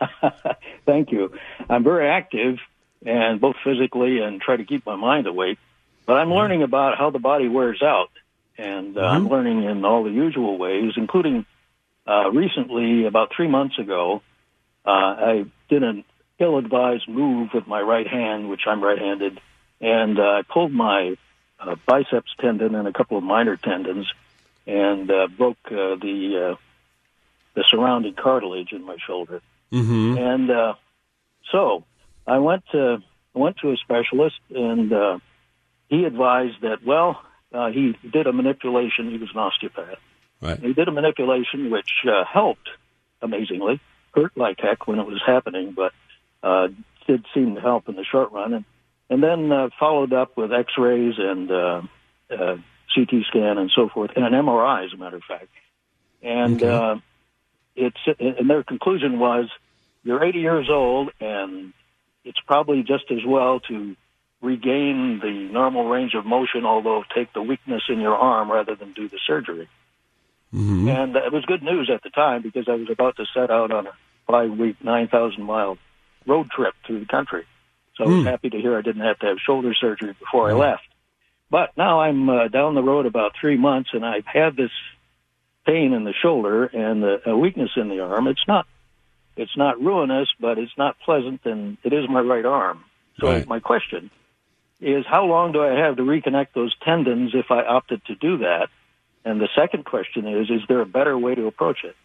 [0.86, 1.34] Thank you.
[1.70, 2.58] I'm very active
[3.06, 5.60] and both physically and try to keep my mind awake.
[6.06, 8.10] But I'm learning about how the body wears out,
[8.58, 9.16] and uh, mm-hmm.
[9.16, 11.46] I'm learning in all the usual ways, including
[12.06, 14.22] uh, recently, about three months ago,
[14.86, 16.04] uh, I did an
[16.39, 19.39] ill-advised move with my right hand, which I'm right-handed,
[19.80, 21.16] and uh, I pulled my
[21.60, 24.12] uh, biceps tendon and a couple of minor tendons,
[24.68, 26.56] and uh, broke uh, the uh,
[27.54, 29.41] the surrounding cartilage in my shoulder.
[29.74, 30.17] Mm-hmm.
[30.17, 30.74] And uh,
[31.51, 31.84] so
[32.28, 32.99] I went to
[33.34, 35.17] went to a specialist, and uh,
[35.89, 37.21] he advised that well,
[37.51, 39.09] uh, he did a manipulation.
[39.09, 39.97] He was an osteopath.
[40.41, 40.59] Right.
[40.59, 42.69] He did a manipulation which uh, helped
[43.21, 43.82] amazingly.
[44.13, 45.91] Hurt like heck when it was happening, but
[46.43, 46.67] uh,
[47.07, 48.53] did seem to help in the short run.
[48.53, 48.65] And
[49.09, 51.82] and then uh, followed up with X-rays and uh,
[52.32, 52.57] uh,
[52.95, 55.49] CT scan and so forth, and an MRI, as a matter of fact.
[56.21, 57.01] And okay.
[57.76, 59.49] It's and their conclusion was
[60.03, 61.74] you're 80 years old, and
[62.26, 63.95] it's probably just as well to
[64.41, 68.91] regain the normal range of motion, although take the weakness in your arm rather than
[68.91, 69.69] do the surgery.
[70.53, 70.88] Mm-hmm.
[70.88, 73.71] And it was good news at the time because I was about to set out
[73.71, 73.91] on a
[74.28, 75.78] five week, 9,000 mile
[76.28, 77.45] road trip through the country.
[77.95, 78.28] So I was Hmm.
[78.28, 80.84] happy to hear I didn't have to have shoulder surgery before I left.
[81.49, 84.71] But now I'm uh, down the road about three months and I've had this
[85.66, 88.28] pain in the shoulder and the, a weakness in the arm.
[88.28, 88.66] It's not,
[89.36, 92.84] it's not ruinous, but it's not pleasant and it is my right arm.
[93.20, 93.47] So Right.
[93.47, 94.09] my question
[94.82, 98.39] is how long do I have to reconnect those tendons if I opted to do
[98.39, 98.70] that?
[99.26, 101.95] And the second question is, is there a better way to approach it?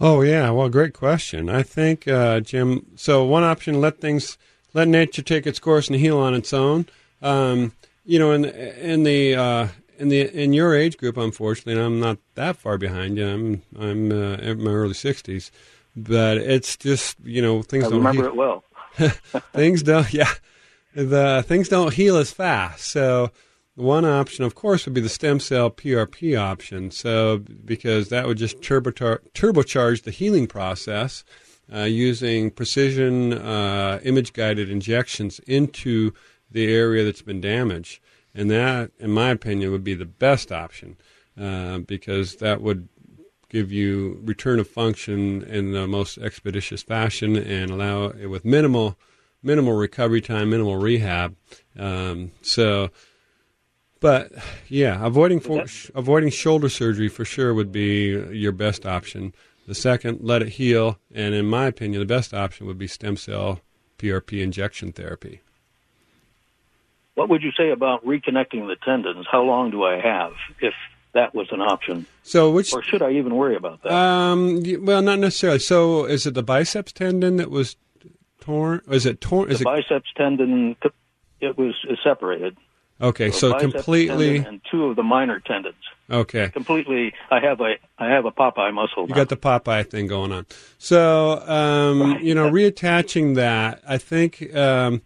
[0.00, 1.48] Oh yeah, well, great question.
[1.48, 2.86] I think uh, Jim.
[2.96, 4.36] So one option: let things,
[4.74, 6.86] let nature take its course and heal on its own.
[7.20, 7.72] Um,
[8.04, 9.68] you know, in in the uh,
[10.02, 13.26] in the in your age group, unfortunately, and I'm not that far behind you.
[13.26, 15.52] I'm I'm uh, in my early sixties,
[15.94, 18.32] but it's just you know things I don't remember heal.
[18.32, 18.64] it well.
[19.54, 20.30] things don't yeah
[20.94, 23.30] the things don't heal as fast so
[23.74, 28.36] one option of course would be the stem cell prp option so because that would
[28.36, 31.24] just turbochar- turbocharge the healing process
[31.72, 36.12] uh, using precision uh, image guided injections into
[36.50, 37.98] the area that's been damaged
[38.34, 40.96] and that in my opinion would be the best option
[41.40, 42.88] uh, because that would
[43.48, 48.98] give you return of function in the most expeditious fashion and allow it with minimal
[49.42, 51.36] minimal recovery time, minimal rehab.
[51.78, 52.90] Um, so,
[54.00, 54.32] but
[54.68, 59.34] yeah, avoiding for, sh- avoiding shoulder surgery for sure would be your best option.
[59.66, 63.16] The second, let it heal, and in my opinion, the best option would be stem
[63.16, 63.60] cell
[63.98, 65.40] PRP injection therapy.
[67.14, 69.26] What would you say about reconnecting the tendons?
[69.30, 70.74] How long do I have if
[71.12, 72.06] that was an option?
[72.22, 73.92] So, which Or should I even worry about that?
[73.92, 75.58] Um, well, not necessarily.
[75.58, 77.76] So, is it the biceps tendon that was
[78.40, 78.80] torn?
[78.90, 79.48] Is it torn?
[79.48, 80.76] the Is it biceps tendon,
[81.40, 82.56] it was is separated.
[83.00, 83.30] okay?
[83.30, 84.38] So biceps completely.
[84.38, 85.74] and two of the minor tendons.
[86.10, 87.14] Okay, Completely.
[87.30, 89.04] I have a I have a Popeye muscle.
[89.04, 89.14] you now.
[89.14, 90.46] got the Popeye thing going on.
[90.78, 94.54] So, um, you know, reattaching that, I think.
[94.54, 95.02] Um,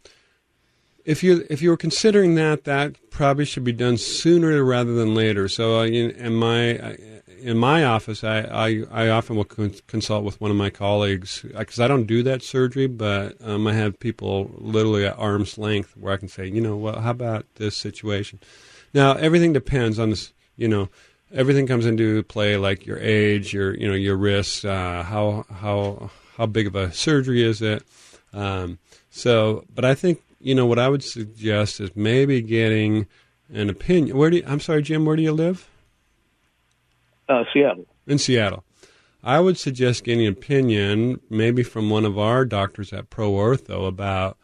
[1.07, 5.15] if you if you were considering that, that probably should be done sooner rather than
[5.15, 5.49] later.
[5.49, 6.97] So, uh, in, in my
[7.41, 11.45] in my office, I, I, I often will con- consult with one of my colleagues
[11.57, 15.97] because I don't do that surgery, but um, I have people literally at arm's length
[15.97, 18.41] where I can say, you know, well, how about this situation?
[18.93, 20.33] Now, everything depends on this.
[20.57, 20.89] You know,
[21.33, 26.11] everything comes into play, like your age, your you know your risks, uh, how how
[26.37, 27.85] how big of a surgery is it.
[28.33, 28.79] Um,
[29.11, 33.09] so, but I think you know what I would suggest is maybe getting
[33.53, 34.17] an opinion.
[34.17, 35.05] Where do you, I'm sorry, Jim?
[35.05, 35.69] Where do you live?
[37.29, 37.85] uh, Seattle.
[38.07, 38.63] in Seattle.
[39.25, 43.89] I would suggest getting an opinion, maybe from one of our doctors at Pro Ortho,
[43.89, 44.39] about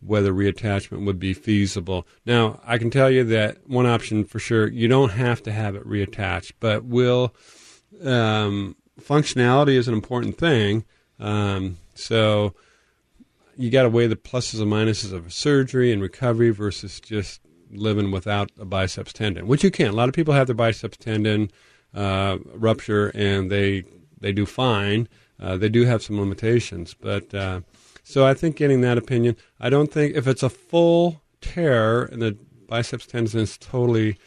[0.00, 2.06] whether reattachment would be feasible.
[2.24, 5.74] Now, I can tell you that one option for sure, you don't have to have
[5.74, 7.34] it reattached, but will
[8.04, 10.84] um, functionality is an important thing.
[11.18, 12.54] Um, so
[13.58, 17.40] you got to weigh the pluses and minuses of surgery and recovery versus just
[17.72, 19.88] living without a biceps tendon, which you can.
[19.88, 21.50] A lot of people have their biceps tendon
[21.92, 23.84] uh, rupture and they
[24.20, 25.08] they do fine.
[25.40, 27.60] Uh, they do have some limitations, but uh,
[28.04, 29.36] so I think getting that opinion.
[29.60, 32.38] I don't think if it's a full tear and the
[32.68, 34.18] biceps tendon is totally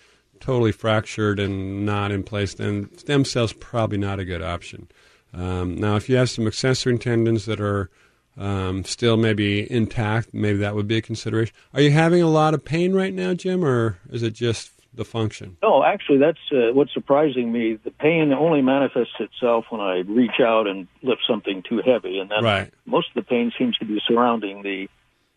[0.42, 4.90] totally fractured and not in place, then stem cells probably not a good option.
[5.34, 7.90] Um, now, if you have some accessory tendons that are
[8.38, 11.56] um, still maybe intact, maybe that would be a consideration.
[11.74, 15.06] Are you having a lot of pain right now, Jim, or is it just the
[15.06, 15.58] function?
[15.64, 17.76] No, actually, that's uh, what's surprising me.
[17.84, 22.30] The pain only manifests itself when I reach out and lift something too heavy, and
[22.30, 22.72] then Right.
[22.86, 24.90] most of the pain seems to be surrounding the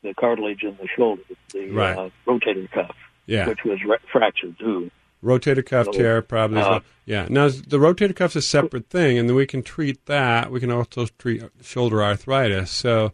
[0.02, 1.22] the cartilage in the shoulder,
[1.54, 1.96] the Right.
[1.96, 2.94] uh, rotator cuff,
[3.26, 3.48] Yeah.
[3.48, 4.90] which was re- fractured too.
[5.24, 6.60] Rotator cuff tear, probably.
[6.60, 6.82] uh, well.
[7.06, 7.26] Yeah.
[7.28, 10.50] Now, the rotator cuff's a separate thing, and then we can treat that.
[10.50, 12.70] We can also treat shoulder arthritis.
[12.70, 13.12] So,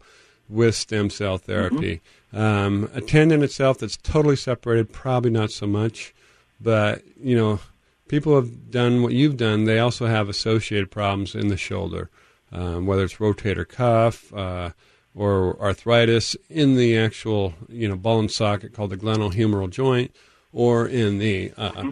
[0.49, 2.01] with stem cell therapy,
[2.33, 6.13] um, a tendon itself that's totally separated, probably not so much.
[6.59, 7.59] But you know,
[8.07, 9.63] people have done what you've done.
[9.63, 12.09] They also have associated problems in the shoulder,
[12.51, 14.33] um, whether it's rotator cuff.
[14.33, 14.71] Uh,
[15.13, 20.15] or arthritis in the actual, you know, ball and socket called the glenohumeral joint,
[20.53, 21.91] or in the uh,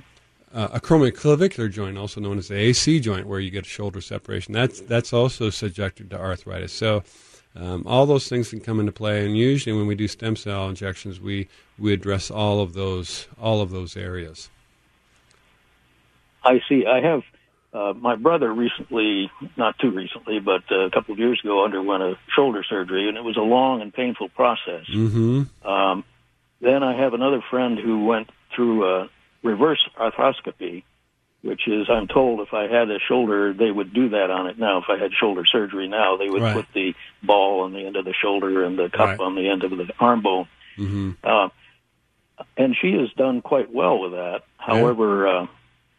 [0.54, 4.54] uh, acromioclavicular joint, also known as the AC joint, where you get a shoulder separation.
[4.54, 6.74] That's that's also subjected to arthritis.
[6.74, 7.04] So
[7.56, 10.70] um, all those things can come into play, and usually when we do stem cell
[10.70, 11.48] injections, we
[11.78, 14.50] we address all of those all of those areas.
[16.44, 16.86] I see.
[16.86, 17.24] I have
[17.74, 22.02] uh, my brother recently, not too recently, but uh, a couple of years ago, underwent
[22.02, 24.86] a shoulder surgery, and it was a long and painful process.
[24.92, 25.68] Mm-hmm.
[25.68, 26.04] Um,
[26.62, 29.10] then I have another friend who went through a
[29.44, 30.84] reverse arthroscopy,
[31.42, 34.60] which is, I'm told, if I had a shoulder, they would do that on it
[34.60, 34.80] now.
[34.80, 36.54] If I had shoulder surgery now, they would Right.
[36.56, 39.20] put the ball on the end of the shoulder and the cup Right.
[39.20, 40.48] on the end of the arm bone.
[40.78, 41.12] Mm-hmm.
[41.24, 41.50] Uh,
[42.58, 44.44] and she has done quite well with that.
[44.58, 45.48] However, uh,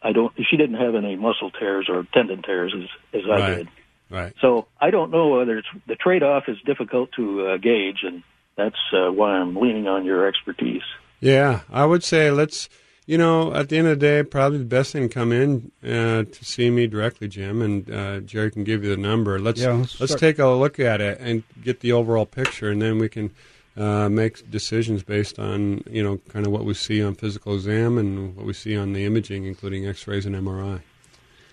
[0.01, 0.33] I don't.
[0.49, 2.89] She didn't have any muscle tears or tendon tears as
[3.21, 3.55] as I Right.
[3.57, 3.67] did.
[4.09, 4.33] Right.
[4.41, 8.23] So I don't know whether it's the trade-off is difficult to uh, gauge, and
[8.55, 10.81] that's uh, why I'm leaning on your expertise.
[11.19, 12.67] Yeah, I would say let's.
[13.07, 15.71] You know, at the end of the day, probably the best thing to come in
[15.83, 19.39] uh, to see me directly, Jim, and uh, Jerry can give you the number.
[19.39, 22.81] Let's Yeah, let's let's take a look at it and get the overall picture, and
[22.81, 23.31] then we can
[23.75, 27.97] uh, make decisions based on you know kind of what we see on physical exam
[27.97, 30.81] and what we see on the imaging, including X-rays and MRI.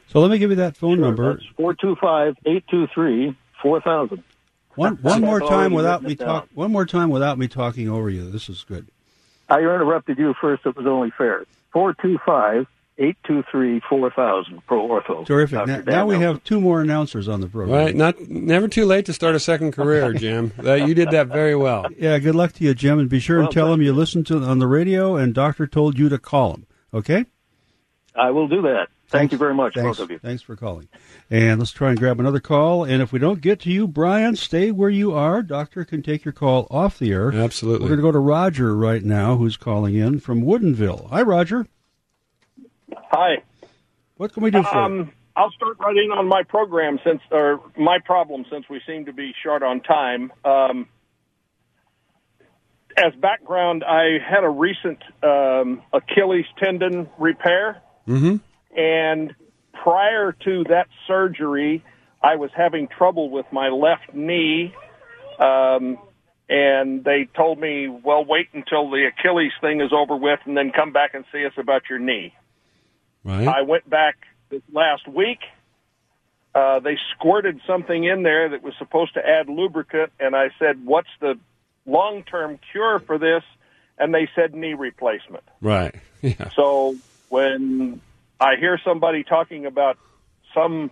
[0.09, 1.35] So let me give you that phone number.
[1.35, 4.23] That's four two five eight two three four thousand.
[4.75, 6.49] One one more time without me talk.
[6.55, 8.31] One more time without me talking over you.
[8.31, 8.89] This is good.
[9.49, 10.67] I interrupted you first.
[10.67, 11.45] It was only fair.
[11.73, 12.67] Four two five
[12.99, 14.65] eight two three four thousand.
[14.67, 15.25] Pro Ortho.
[15.25, 15.67] Terrific.
[15.67, 17.79] Now, now we have two more announcers on the program.
[17.79, 17.95] Right?
[17.95, 20.53] Not never too late to start a second career, Jim.
[20.59, 21.87] That you did that very well.
[21.99, 22.19] Yeah.
[22.19, 24.27] Good luck to you, Jim, and be sure Well, and tell thank him you listened
[24.29, 26.67] to on the radio and doctor told you to call him.
[26.93, 27.25] Okay.
[28.15, 28.89] I will do that.
[29.09, 30.19] Thank you very much, thanks, both of you.
[30.19, 30.89] Thanks for calling.
[31.31, 32.85] And let's try and grab another call.
[32.85, 35.43] And if we don't get to you, Brian, stay where you are.
[35.43, 37.33] Doctor can take your call off the air.
[37.33, 37.85] Absolutely.
[37.85, 41.09] We're going to go to Roger right now, who's calling in from Woodinville.
[41.09, 41.67] Hi, Roger.
[43.11, 43.43] Hi.
[44.19, 44.81] What can we do for you?
[44.81, 49.07] Um, I'll start right in on my program since, or my problem since we seem
[49.07, 50.33] to be short on time.
[50.45, 50.89] Um,
[52.97, 58.37] as background, I had a recent um, Achilles tendon repair, Mm-hmm.
[58.79, 59.35] And
[59.73, 61.85] prior to that surgery,
[62.23, 64.73] I was having trouble with my left knee.
[65.39, 65.99] Um,
[66.49, 70.71] and they told me, well, wait until the Achilles thing is over with and then
[70.71, 72.33] come back and see us about your knee.
[73.25, 73.47] Right.
[73.49, 74.17] I went back
[74.49, 75.41] this last week.
[76.55, 80.85] Uh, they squirted something in there that was supposed to add lubricant, and I said,
[80.85, 81.39] "What's the
[81.85, 83.45] long-term cure for this?"
[83.99, 85.45] And they said knee replacement.
[85.61, 85.95] Right.
[86.21, 86.49] Yeah.
[86.57, 86.97] So
[87.29, 88.01] when
[88.41, 89.99] I hear somebody talking about
[90.55, 90.91] some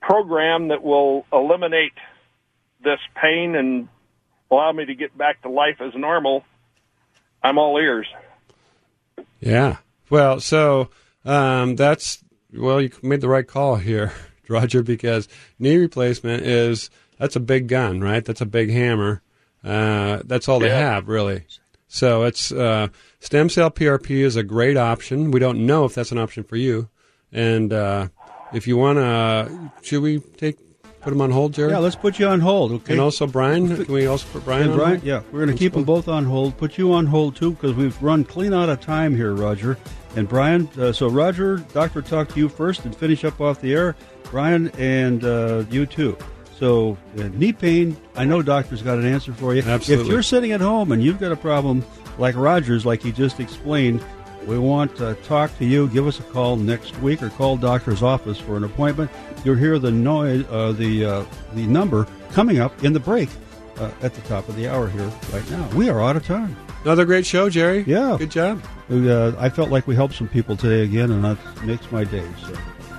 [0.00, 1.92] program that will eliminate
[2.82, 3.88] this pain and
[4.50, 6.44] allow me to get back to life as normal,
[7.42, 8.06] I'm all ears.
[9.40, 9.78] Yeah.
[10.10, 10.90] Well, so
[11.24, 12.22] um, that's
[12.52, 14.12] well, you made the right call here,
[14.48, 15.28] Roger, because
[15.58, 18.24] knee replacement is that's a big gun, right?
[18.24, 19.22] That's a big hammer.
[19.62, 21.46] Uh, that's all they have, really.
[21.88, 22.88] So it's uh,
[23.24, 25.30] stem cell PRP is a great option.
[25.30, 26.88] We don't know if that's an option for you,
[27.32, 28.08] and uh,
[28.52, 30.58] if you want to, should we take
[31.00, 31.70] put them on hold, Jerry?
[31.70, 32.92] Yeah, let's put you on hold, okay?
[32.92, 35.04] And also Brian, can we also put Brian And on Brian, hold?
[35.04, 36.56] yeah, we're going to keep them both on hold.
[36.56, 39.78] Put you on hold too because we've run clean out of time here, Roger.
[40.16, 43.74] And Brian, uh, so Roger, doctor, talk to you first and finish up off the
[43.74, 43.96] air.
[44.30, 46.16] Brian and uh, you too.
[46.58, 49.62] So uh, knee pain, I know doctor's got an answer for you.
[49.62, 50.06] Absolutely.
[50.06, 51.84] If you're sitting at home and you've got a problem
[52.18, 54.04] like Roger's, like he just explained,
[54.46, 55.88] we want to talk to you.
[55.88, 59.10] Give us a call next week or call doctor's office for an appointment.
[59.44, 63.28] You'll hear the noise, uh, the uh, the number coming up in the break
[63.78, 65.66] uh, at the top of the hour here right now.
[65.74, 66.56] We are out of time.
[66.84, 67.84] Another great show, Jerry.
[67.86, 68.62] Yeah, Good job.
[68.90, 72.26] Uh, I felt like we helped some people today again, and that makes my day.
[72.46, 72.54] So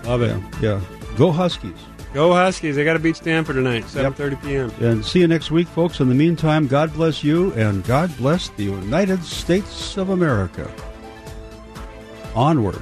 [0.09, 0.35] Love it.
[0.61, 0.81] yeah, yeah.
[1.17, 1.77] go Huskies.
[2.15, 2.77] Go Huskies!
[2.77, 4.71] They got to beat Stanford tonight, seven thirty p.m.
[4.79, 5.99] And see you next week, folks.
[5.99, 10.71] In the meantime, God bless you and God bless the United States of America.
[12.33, 12.81] Onward.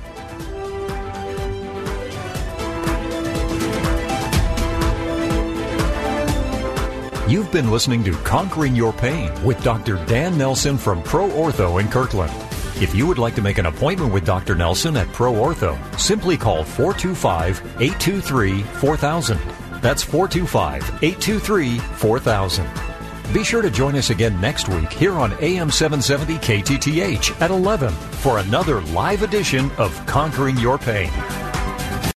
[7.27, 9.95] You've been listening to Conquering Your Pain with Dr.
[10.05, 12.42] Dan Nelson from Pro Ortho in Kirkland.
[12.81, 14.55] If you would like to make an appointment with Dr.
[14.55, 19.39] Nelson at Pro Ortho, simply call 425 823 4000.
[19.81, 22.67] That's 425 823 4000.
[23.31, 27.91] Be sure to join us again next week here on AM 770 KTTH at 11
[27.91, 31.11] for another live edition of Conquering Your Pain.